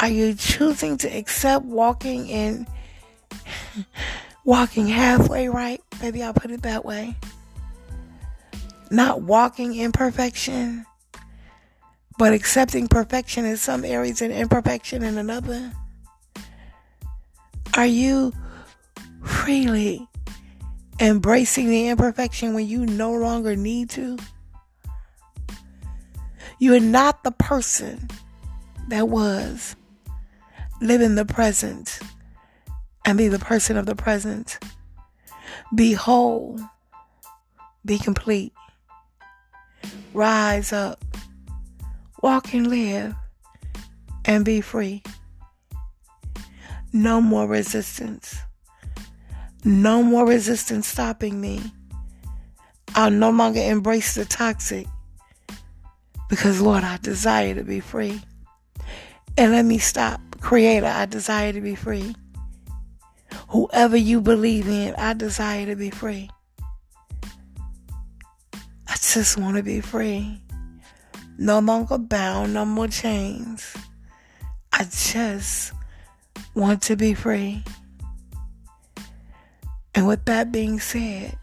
Are 0.01 0.09
you 0.09 0.33
choosing 0.33 0.97
to 0.99 1.09
accept 1.09 1.67
walking 1.67 2.29
in 2.29 2.67
walking 4.47 4.87
halfway 4.87 5.51
right? 5.51 5.83
Maybe 6.01 6.23
I'll 6.23 6.33
put 6.33 6.51
it 6.51 6.62
that 6.62 6.87
way. 6.87 7.14
Not 8.90 9.22
walking 9.22 9.74
in 9.74 9.92
perfection, 9.92 10.87
but 12.18 12.33
accepting 12.33 12.88
perfection 12.88 13.44
in 13.44 13.57
some 13.57 13.85
areas 13.85 14.22
and 14.22 14.33
imperfection 14.33 15.03
in 15.03 15.18
another. 15.18 15.72
Are 17.74 17.87
you 17.87 18.33
freely 19.22 20.09
embracing 21.01 21.68
the 21.68 21.88
imperfection 21.88 22.55
when 22.55 22.66
you 22.66 22.87
no 22.87 23.12
longer 23.12 23.55
need 23.55 23.90
to? 23.90 24.18
You 26.59 26.74
are 26.74 26.81
not 26.81 27.22
the 27.22 27.31
person 27.31 28.09
that 28.88 29.09
was. 29.09 29.77
Live 30.81 31.01
in 31.01 31.14
the 31.14 31.24
present 31.24 32.01
and 33.05 33.18
be 33.18 33.29
the 33.29 33.38
person 33.38 33.77
of 33.77 33.87
the 33.87 33.94
present. 33.94 34.59
Be 35.74 35.92
whole. 35.92 36.59
Be 37.85 37.98
complete. 37.98 38.53
Rise 40.14 40.73
up. 40.73 41.05
Walk 42.23 42.53
and 42.55 42.66
live 42.66 43.14
and 44.25 44.44
be 44.44 44.61
free. 44.61 45.03
No 46.92 47.21
more 47.21 47.47
resistance. 47.47 48.37
No 49.64 50.03
more 50.03 50.27
resistance 50.27 50.87
stopping 50.87 51.40
me. 51.40 51.61
I'll 52.94 53.11
no 53.11 53.31
longer 53.31 53.61
embrace 53.61 54.14
the 54.14 54.25
toxic 54.25 54.87
because, 56.29 56.61
Lord, 56.61 56.85
I 56.85 56.99
desire 56.99 57.55
to 57.55 57.64
be 57.64 57.81
free. 57.81 58.21
And 59.37 59.53
let 59.53 59.64
me 59.64 59.79
stop. 59.79 60.21
Creator, 60.40 60.87
I 60.87 61.07
desire 61.07 61.53
to 61.53 61.61
be 61.61 61.75
free. 61.75 62.14
Whoever 63.49 63.97
you 63.97 64.21
believe 64.21 64.68
in, 64.68 64.94
I 64.97 65.12
desire 65.12 65.66
to 65.66 65.77
be 65.77 65.90
free. 65.90 66.31
I 68.88 68.94
just 68.94 69.37
want 69.37 69.57
to 69.57 69.62
be 69.62 69.81
free. 69.81 70.40
No 71.38 71.61
longer 71.61 71.98
bound, 71.98 72.55
no 72.55 72.64
more 72.64 72.88
chains. 72.88 73.77
I 74.72 74.85
just 74.85 75.72
want 76.55 76.83
to 76.83 76.96
be 76.96 77.14
free. 77.14 77.62
And 79.94 80.07
with 80.07 80.24
that 80.27 80.53
being 80.53 80.81
said, 80.81 81.37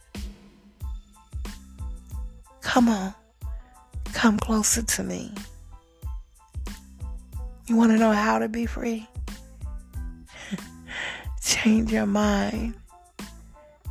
come 2.61 2.89
on. 2.89 3.13
Come 4.13 4.39
closer 4.39 4.81
to 4.81 5.03
me. 5.03 5.33
You 7.67 7.75
want 7.75 7.91
to 7.91 7.97
know 7.97 8.11
how 8.11 8.39
to 8.39 8.47
be 8.47 8.65
free? 8.65 9.07
Change 11.41 11.91
your 11.91 12.05
mind 12.05 12.75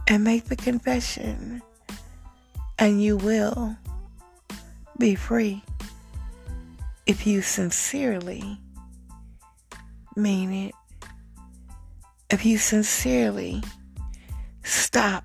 and 0.06 0.24
make 0.24 0.44
the 0.44 0.56
confession, 0.56 1.60
and 2.78 3.02
you 3.02 3.16
will 3.16 3.76
be 4.98 5.14
free 5.14 5.62
if 7.06 7.26
you 7.26 7.42
sincerely 7.42 8.58
mean 10.16 10.52
it. 10.52 10.74
If 12.30 12.44
you 12.44 12.58
sincerely 12.58 13.62
stop 14.62 15.24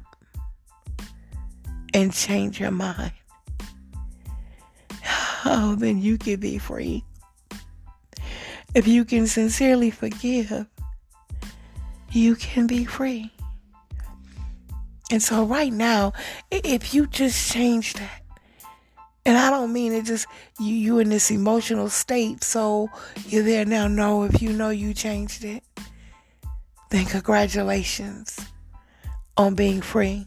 and 1.94 2.14
change 2.14 2.60
your 2.60 2.72
mind 2.72 3.14
oh, 5.46 5.76
then 5.76 6.00
you 6.02 6.18
can 6.18 6.40
be 6.40 6.58
free. 6.58 7.04
If 8.76 8.88
you 8.88 9.04
can 9.04 9.28
sincerely 9.28 9.90
forgive, 9.90 10.68
you 12.12 12.36
can 12.36 12.68
be 12.68 12.86
free. 12.86 13.32
And 15.10 15.22
so, 15.22 15.44
right 15.44 15.74
now, 15.74 16.14
if 16.52 16.94
you 16.94 17.08
just 17.08 17.52
change 17.52 17.94
that, 17.94 18.22
and 19.26 19.38
I 19.38 19.50
don't 19.50 19.74
mean 19.74 19.94
it 19.94 20.06
just 20.06 20.28
you 20.60 20.74
you 20.74 21.00
in 21.00 21.10
this 21.10 21.32
emotional 21.32 21.90
state, 21.90 22.44
so 22.44 22.90
you're 23.28 23.44
there 23.44 23.66
now. 23.66 23.88
No, 23.88 24.24
if 24.24 24.42
you 24.42 24.54
know 24.54 24.70
you 24.70 24.94
changed 24.94 25.44
it, 25.44 25.64
then 26.90 27.06
congratulations 27.06 28.40
on 29.36 29.56
being 29.56 29.82
free, 29.82 30.26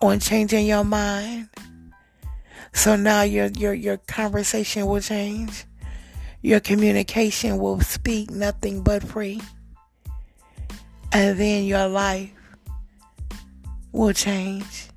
on 0.00 0.18
changing 0.18 0.66
your 0.66 0.84
mind 0.84 1.48
so 2.76 2.94
now 2.94 3.22
your 3.22 3.46
your 3.46 3.72
your 3.72 3.96
conversation 3.96 4.84
will 4.84 5.00
change. 5.00 5.64
Your 6.42 6.60
communication 6.60 7.56
will 7.56 7.80
speak 7.80 8.30
nothing 8.30 8.82
but 8.82 9.02
free. 9.02 9.40
And 11.10 11.40
then 11.40 11.64
your 11.64 11.88
life 11.88 12.30
will 13.96 14.12
change. 14.12 14.88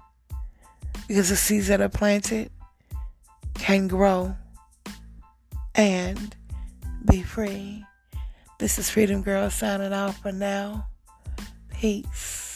Because 1.07 1.29
the 1.29 1.35
seeds 1.35 1.67
that 1.67 1.81
are 1.81 1.89
planted 1.89 2.51
can 3.55 3.87
grow 3.87 4.35
and 5.73 6.35
be 7.05 7.23
free. 7.23 7.83
This 8.59 8.77
is 8.77 8.89
Freedom 8.89 9.21
Girl 9.21 9.49
signing 9.49 9.93
off 9.93 10.21
for 10.21 10.31
now. 10.31 10.87
Peace. 11.73 12.48